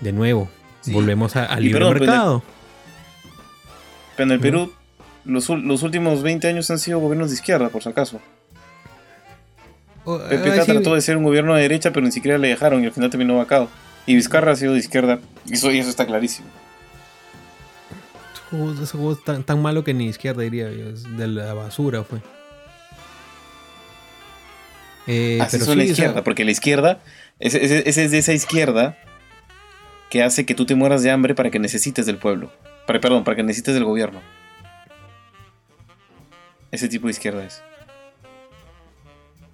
[0.00, 0.48] De nuevo,
[0.86, 2.42] volvemos al libre mercado.
[2.46, 2.61] Pero
[4.18, 4.72] en el Perú,
[5.24, 8.20] los, últimos 20 años han sido gobiernos de izquierda, por si acaso.
[10.04, 12.92] PPK trató de ser un gobierno de derecha, pero ni siquiera le dejaron y al
[12.92, 13.68] final terminó vacado.
[14.04, 16.48] Y Vizcarra ha sido de izquierda, y eso, eso está clarísimo.
[18.82, 22.20] Ese juego es tan, tan, malo que ni izquierda diría de la basura fue.
[25.06, 27.00] Eh, Así pero la izquierda, porque la izquierda,
[27.38, 28.98] es, de esa izquierda
[30.10, 32.52] que hace que tú te mueras de hambre para que necesites del pueblo.
[32.92, 34.20] Para, perdón, para que necesites del gobierno.
[36.70, 37.62] Ese tipo de izquierda es.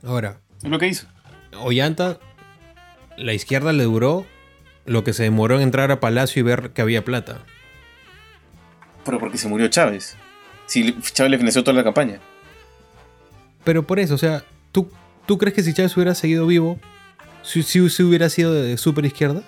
[0.03, 0.41] Ahora.
[0.61, 1.07] Es lo que hizo.
[1.61, 2.18] Ollanta,
[3.16, 4.26] la izquierda le duró
[4.86, 7.39] lo que se demoró en entrar a Palacio y ver que había plata.
[9.05, 10.16] Pero porque se murió Chávez.
[10.66, 12.18] Si Chávez le financió toda la campaña.
[13.62, 14.91] Pero por eso, o sea, tú
[15.28, 16.80] ¿Tú crees que si Chávez hubiera seguido vivo,
[17.43, 19.43] si, si, hubiera sido de super izquierda?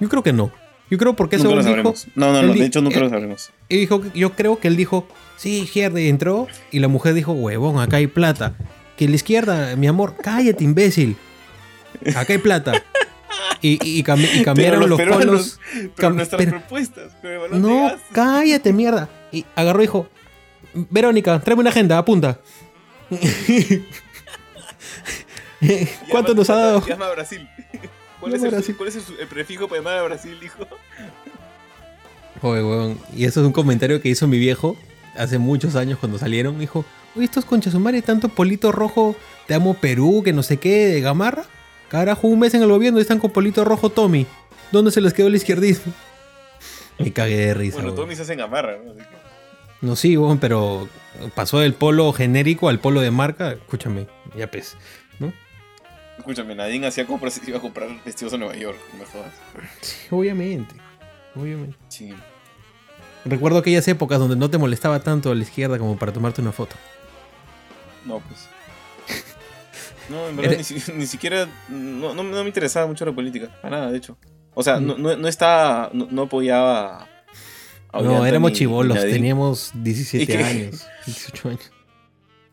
[0.00, 0.50] Yo creo que no.
[0.90, 1.94] Yo creo porque eso lo dijo.
[2.14, 3.50] No, no, no, de hecho nunca lo sabremos.
[3.68, 5.06] Y dijo, yo creo que él dijo,
[5.36, 8.54] sí, izquierda, y entró, y la mujer dijo, huevón, acá hay plata.
[8.96, 11.16] Que la izquierda, mi amor, cállate, imbécil.
[12.14, 12.82] Acá hay plata.
[13.62, 15.58] Y, cambiaron los, polos.
[16.12, 17.12] nuestras propuestas.
[17.52, 19.08] no, cállate, mierda.
[19.32, 20.08] Y agarró y dijo,
[20.72, 22.38] Verónica, tráeme una agenda, apunta.
[26.10, 26.86] ¿Cuánto nos ha dado?
[26.86, 27.48] Llama a Brasil.
[28.30, 30.66] ¿Cuál, es el, ¿Cuál, es el, prefijo para llamar a Brasil, dijo?
[32.40, 32.98] Joder, weón.
[33.14, 34.76] Y eso es un comentario que hizo mi viejo
[35.16, 36.58] hace muchos años cuando salieron.
[36.58, 39.14] Dijo, oye, estos conchas madre, tanto polito rojo,
[39.46, 41.44] te amo Perú, que no sé qué, de Gamarra.
[41.88, 44.26] Carajo, un mes en el gobierno y están con polito rojo Tommy.
[44.72, 45.92] ¿Dónde se les quedó el izquierdismo?
[46.98, 47.76] Me cagué de risa.
[47.76, 48.94] Bueno, Tommy se hace en Gamarra, ¿no?
[49.82, 50.88] No, sí, weón, pero
[51.34, 54.06] pasó del polo genérico al polo de marca, escúchame,
[54.36, 54.76] ya pues.
[56.18, 59.32] Escúchame, nadie hacía compras y iba a comprar vestidos a Nueva York, no me jodas.
[59.80, 60.74] Sí, obviamente,
[61.34, 61.76] obviamente.
[61.88, 62.14] Sí.
[63.24, 66.52] Recuerdo aquellas épocas donde no te molestaba tanto a la izquierda como para tomarte una
[66.52, 66.76] foto.
[68.04, 68.48] No, pues.
[70.08, 70.58] No, en verdad,
[70.94, 71.48] ni, siquiera.
[71.68, 73.48] No, no, me interesaba mucho la política.
[73.60, 74.16] Para nada, de hecho.
[74.54, 75.90] O sea, no, no, no estaba.
[75.92, 77.08] No, apoyaba
[78.02, 81.72] no, éramos chivolos, teníamos 17 años, 18 años.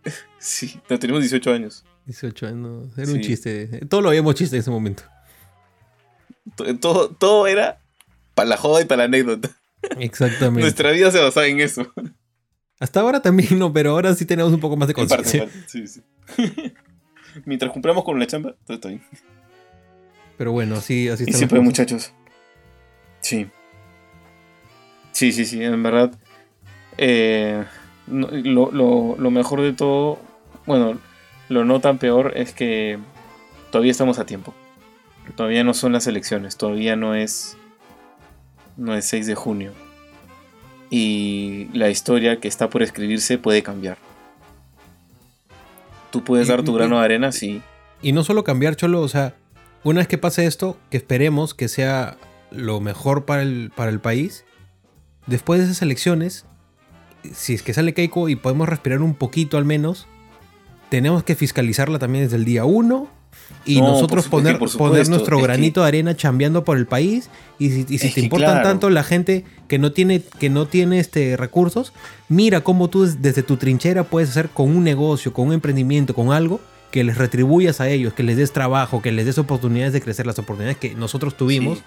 [0.38, 1.86] Sí, no, teníamos 18 años.
[2.06, 3.86] 18 años, era un chiste.
[3.88, 5.04] Todo lo habíamos chiste en ese momento.
[6.80, 7.80] Todo, todo era
[8.36, 9.50] para la joda y para la anécdota.
[10.00, 10.62] Exactamente.
[10.62, 11.92] Nuestra vida se basaba en eso.
[12.80, 15.50] Hasta ahora también no, pero ahora sí tenemos un poco más de conciencia.
[15.68, 16.04] Sí, sí.
[17.46, 19.02] Mientras cumplamos con la chamba, todo está bien.
[20.38, 21.38] Pero bueno, así, así está.
[21.38, 22.14] Siempre, muchachos.
[23.22, 23.48] Sí.
[25.12, 26.12] Sí, sí, sí, en verdad.
[26.98, 27.64] Eh,
[28.08, 30.20] lo, mejor de todo,
[30.66, 31.00] bueno,
[31.50, 32.98] lo no tan peor es que
[33.72, 34.54] todavía estamos a tiempo.
[35.36, 37.58] Todavía no son las elecciones, todavía no es,
[38.78, 39.72] no es 6 de junio.
[40.90, 43.98] Y la historia que está por escribirse puede cambiar.
[46.12, 47.62] Tú puedes dar tu grano de arena, sí.
[48.02, 49.34] Y no solo cambiar, Cholo, o sea,
[49.84, 52.18] una vez que pase esto, que esperemos que sea
[52.52, 54.46] lo mejor para el, para el país,
[55.26, 56.46] después de esas elecciones,
[57.34, 60.08] si es que sale Keiko y podemos respirar un poquito al menos,
[60.94, 63.08] tenemos que fiscalizarla también desde el día 1
[63.66, 68.22] y nosotros poner, poner nuestro granito de arena chambeando por el país y si, te
[68.22, 71.94] importan tanto la gente que no tiene, que no tiene este, recursos,
[72.30, 76.32] mira cómo tú desde tu trinchera puedes hacer con un negocio, con un emprendimiento, con
[76.32, 76.60] algo
[76.92, 80.28] que les retribuyas a ellos, que les des trabajo, que les des oportunidades de crecer,
[80.28, 81.80] las oportunidades que nosotros tuvimos.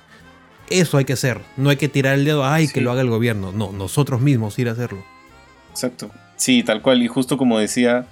[0.68, 1.42] Eso hay que hacer.
[1.56, 3.52] No hay que tirar el dedo, ay, que lo haga el gobierno.
[3.52, 5.04] No, nosotros mismos ir a hacerlo.
[5.70, 6.10] Exacto.
[6.34, 7.04] Sí, tal cual.
[7.04, 8.08] Y justo como decía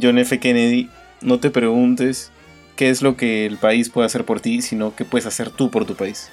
[0.00, 0.38] John F.
[0.38, 0.88] Kennedy,
[1.20, 2.30] no te preguntes
[2.76, 5.70] qué es lo que el país puede hacer por ti, sino qué puedes hacer tú
[5.70, 6.30] por tu país.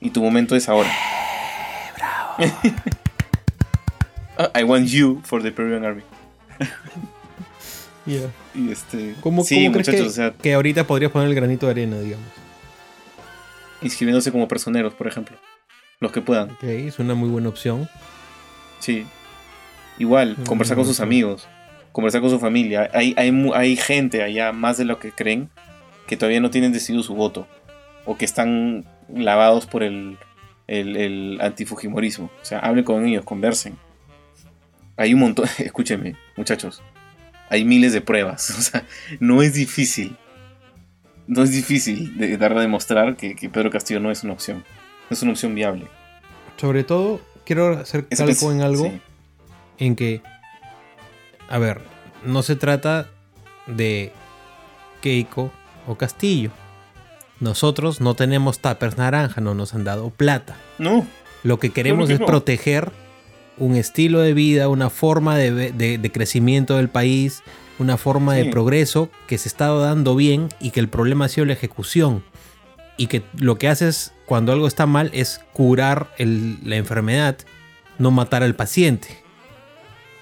[0.00, 0.90] Y tu momento es ahora.
[1.96, 2.52] bravo.
[4.58, 6.02] I want you for the Peruvian Army.
[8.06, 8.30] yeah.
[8.54, 9.14] Y este.
[9.20, 12.26] ¿Cómo, sí, crees que, o sea, que ahorita podrías poner el granito de arena, digamos?
[13.82, 15.36] inscribiéndose como personeros, por ejemplo.
[16.00, 16.50] Los que puedan.
[16.52, 17.88] Ok, es una muy buena opción.
[18.80, 19.06] Sí.
[19.98, 21.48] Igual, conversar con sus amigos,
[21.92, 22.90] conversar con su familia.
[22.92, 25.50] Hay, hay, hay gente allá, más de lo que creen,
[26.06, 27.46] que todavía no tienen decidido su voto.
[28.04, 30.16] O que están lavados por el,
[30.66, 32.30] el, el antifujimorismo.
[32.40, 33.76] O sea, hablen con ellos, conversen.
[34.96, 36.82] Hay un montón, escúchenme, muchachos.
[37.48, 38.50] Hay miles de pruebas.
[38.58, 38.84] O sea,
[39.20, 40.16] no es difícil.
[41.26, 44.64] no es difícil de dar a demostrar que, Pedro Castillo no es una opción.
[45.10, 45.86] No es una opción viable.
[46.56, 48.92] Sobre todo, quiero hacer calco en algo
[49.78, 50.20] en que,
[51.48, 51.80] a ver,
[52.24, 53.08] no se trata
[53.66, 54.12] de
[55.00, 55.52] Keiko
[55.86, 56.50] o Castillo.
[57.40, 60.56] Nosotros no tenemos tappers naranja, no nos han dado plata.
[60.78, 61.06] No.
[61.44, 62.90] Lo que queremos es proteger
[63.56, 67.42] un estilo de vida, una forma de, crecimiento del país,
[67.78, 71.46] una forma de progreso que se está dando bien y que el problema ha sido
[71.46, 72.24] la ejecución.
[72.96, 77.36] Y que lo que haces cuando algo está mal es curar la enfermedad,
[77.98, 79.27] no matar al paciente.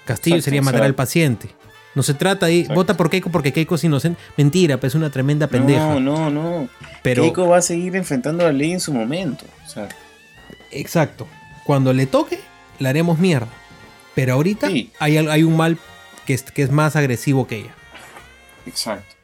[0.07, 1.49] Castillo sería matar al paciente.
[1.93, 4.19] No se trata de vota por Keiko porque Keiko es inocente.
[4.37, 5.79] Mentira, pues es una tremenda pendeja.
[5.79, 6.69] No, no, no.
[7.01, 9.45] Pero, Keiko va a seguir enfrentando la ley en su momento.
[10.71, 11.27] Exacto.
[11.63, 12.39] Cuando le toque,
[12.79, 13.47] le haremos mierda.
[14.13, 15.77] Pero ahorita hay, hay, un mal
[16.25, 17.75] que es, que es más agresivo que ella.
[18.65, 19.15] Exacto.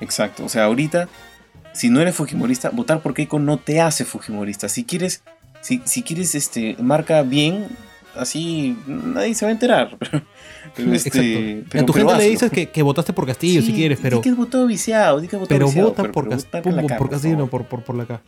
[0.00, 0.44] Exacto.
[0.44, 1.08] O sea, ahorita,
[1.72, 4.68] si no eres fujimorista, votar por Keiko no te hace fujimorista.
[4.68, 5.22] Si quieres,
[5.60, 7.68] si, si quieres, este, marca bien,
[8.16, 9.98] así nadie se va a enterar.
[10.76, 14.20] Pero, este, a tu gente le dices que, votaste por Castillo si quieres, pero.
[14.20, 17.94] que votó viciado, que votó pero viciado, vota por, por, Castillo, no por, por, por
[17.94, 18.22] la K.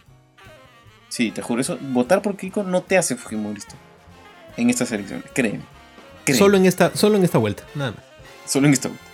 [1.08, 3.74] Sí, te juro, eso, votar por Kiko no te hace fujimorista
[4.56, 5.62] en estas elecciones, créeme.
[6.34, 8.04] Solo, en esta, solo en esta vuelta, nada más.
[8.44, 9.06] Solo en esta vuelta.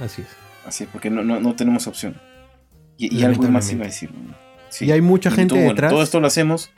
[0.00, 0.28] Así es.
[0.66, 2.20] Así es, porque no, no, no tenemos opción.
[2.98, 4.10] Y, algo más iba a decir.
[4.80, 5.90] Y hay mucha gente detrás.
[5.90, 6.70] todo esto lo hacemos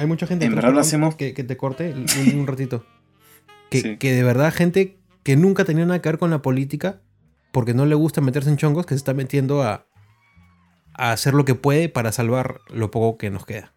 [0.00, 1.94] hay mucha gente en verdad lo hacemos que, te corte
[2.34, 2.86] un, ratito.
[3.68, 7.00] Que, que, de verdad gente que nunca tenía nada que ver con la política
[7.52, 9.86] porque no le gusta meterse en chongos que se está metiendo a,
[10.94, 13.74] a hacer lo que puede para salvar lo poco que nos queda.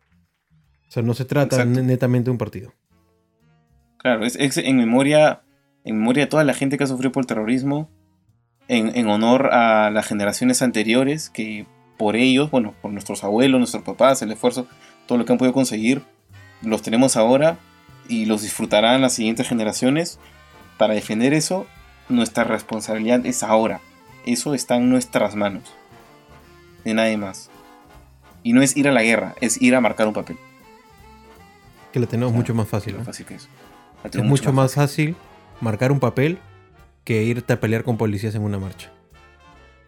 [0.87, 2.73] O sea, no se trata netamente de un partido.
[3.97, 5.41] Claro, es, en memoria
[5.83, 7.89] en memoria de toda la gente que ha sufrido por el terrorismo,
[8.69, 11.65] en, en, honor a las generaciones anteriores que
[11.97, 14.67] por ellos, bueno, por nuestros abuelos, nuestros papás, el esfuerzo,
[15.05, 16.03] todo lo que han podido conseguir,
[16.63, 17.57] los tenemos ahora
[18.07, 20.19] y los disfrutarán las siguientes generaciones.
[20.77, 21.67] Para defender eso,
[22.09, 23.81] nuestra responsabilidad es ahora.
[24.25, 25.63] Eso está en nuestras manos.
[26.83, 27.49] De nadie más.
[28.41, 30.37] Y no es ir a la guerra, es ir a marcar un papel.
[31.91, 32.95] Que lo tenemos mucho más fácil.
[33.03, 33.47] fácil que eso.
[34.03, 35.15] Es mucho más fácil.
[35.61, 36.39] marcar un papel
[37.03, 38.91] que irte a pelear con policías en una marcha.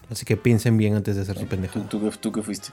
[0.10, 1.88] Así que piensen bien antes de hacer su pendejada.
[1.90, 2.70] ¿Tú, tú, tú fuiste?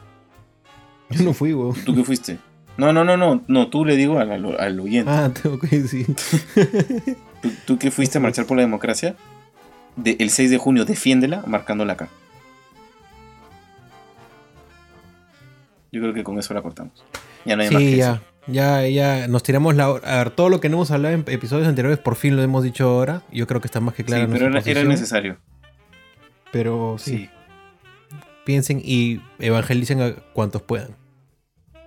[1.10, 1.74] Yo no fui, weón.
[1.84, 2.38] ¿Tú qué fuiste?
[2.76, 5.10] No, no, no, no, no, tú le digo al, al, oyente.
[5.10, 6.06] Ah, tengo que decir.
[7.42, 9.14] ¿Tú, ¿Tú que fuiste a marchar por la democracia?
[10.04, 12.08] el 6 de junio, defiéndela marcándola acá.
[15.90, 17.04] Yo creo que con eso la cortamos.
[17.44, 18.22] Ya no hay más que ya.
[18.48, 21.68] Ya, ya, nos tiramos la A ver, todo lo que no hemos hablado en episodios
[21.68, 23.22] anteriores, por fin lo hemos dicho ahora.
[23.30, 24.24] Yo creo que está más que claro.
[24.24, 25.36] Sí, pero era, necesario.
[26.50, 27.28] Pero sí.
[28.44, 30.96] Piensen y evangelicen a cuantos puedan.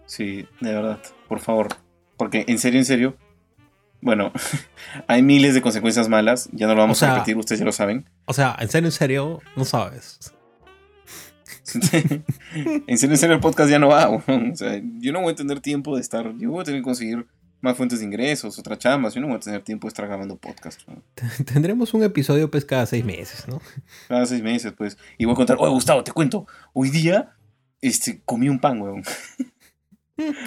[0.06, 1.70] Sí, de verdad, por favor.
[2.18, 3.18] Porque en serio, en serio,
[4.02, 4.32] bueno,
[5.08, 8.06] hay miles de consecuencias malas, ya no lo vamos a repetir, ustedes ya lo saben.
[8.26, 10.34] O sea, en serio, en serio, no sabes.
[11.74, 12.24] en serio,
[12.88, 14.10] en serio, el podcast ya no va.
[14.28, 16.86] O sea, yo no voy a tener tiempo de estar, yo voy a tener que
[16.86, 17.26] conseguir
[17.62, 19.16] más fuentes de ingresos, otras chambas.
[19.16, 20.82] Yo no voy a tener tiempo de estar grabando podcast.
[21.52, 23.60] Tendremos un episodio pues cada seis meses, ¿no?
[24.08, 24.98] Cada seis meses, pues.
[25.18, 27.36] Y voy a contar, oye Gustavo, te cuento, hoy día
[27.82, 29.04] este, comí un pan, weón.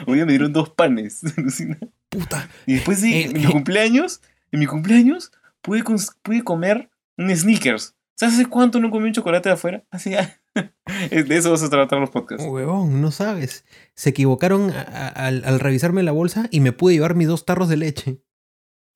[0.07, 1.23] Hoy día me dieron dos panes.
[2.09, 2.49] Puta.
[2.67, 5.83] Y después de en mi eh, cumpleaños, en mi cumpleaños, pude,
[6.23, 7.95] pude comer un sneakers.
[8.15, 9.85] ¿Sabes hace cuánto no comí un chocolate de afuera?
[9.91, 10.11] Así.
[10.11, 12.45] De eso vas a tratar los podcasts.
[12.45, 13.65] Huevón, no sabes.
[13.95, 18.19] Se equivocaron al, revisarme la bolsa y me pude llevar mis dos tarros de leche.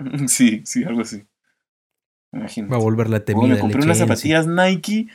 [0.26, 1.28] Sí, sí, algo así.
[2.34, 3.54] Va a volver la temida.
[3.54, 5.06] me compré unas zapatillas Nike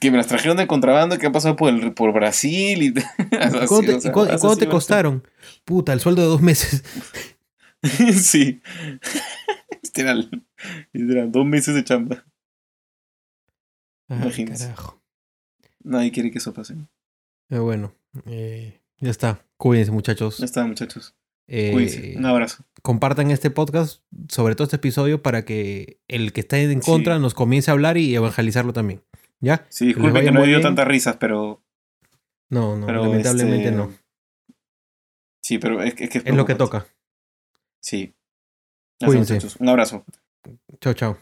[0.00, 2.94] que me las trajeron de contrabando que han pasado por, el, por Brasil y,
[3.68, 5.26] cuánto te, costaron?
[5.64, 6.84] Puta, el sueldo de dos meses.
[8.14, 8.60] sí.
[9.82, 10.46] Literal.
[10.92, 12.24] Literal, dos meses de chamba.
[14.08, 14.74] Imagínense.
[15.82, 16.74] Nadie quiere que eso pase.
[17.48, 17.94] Pero bueno,
[18.26, 19.44] eh, ya está.
[19.56, 20.38] Cuídense, muchachos.
[20.38, 21.14] Ya está, muchachos.
[21.48, 22.64] Eh, Un abrazo.
[22.82, 27.34] Compartan este podcast, sobre todo este episodio, para que el que está en contra nos
[27.34, 29.02] comience a hablar y evangelizarlo también.
[29.40, 29.66] ¿Ya?
[29.68, 31.62] Sí, disculpe que no dio tantas risas, pero.
[32.48, 33.92] No, no, lamentablemente este, no.
[35.42, 36.86] Sí, pero es, que es, lo que toca.
[37.80, 38.14] Sí.
[39.04, 39.38] Cuídense.
[39.58, 40.04] Un abrazo.
[40.80, 41.18] Chao, chao.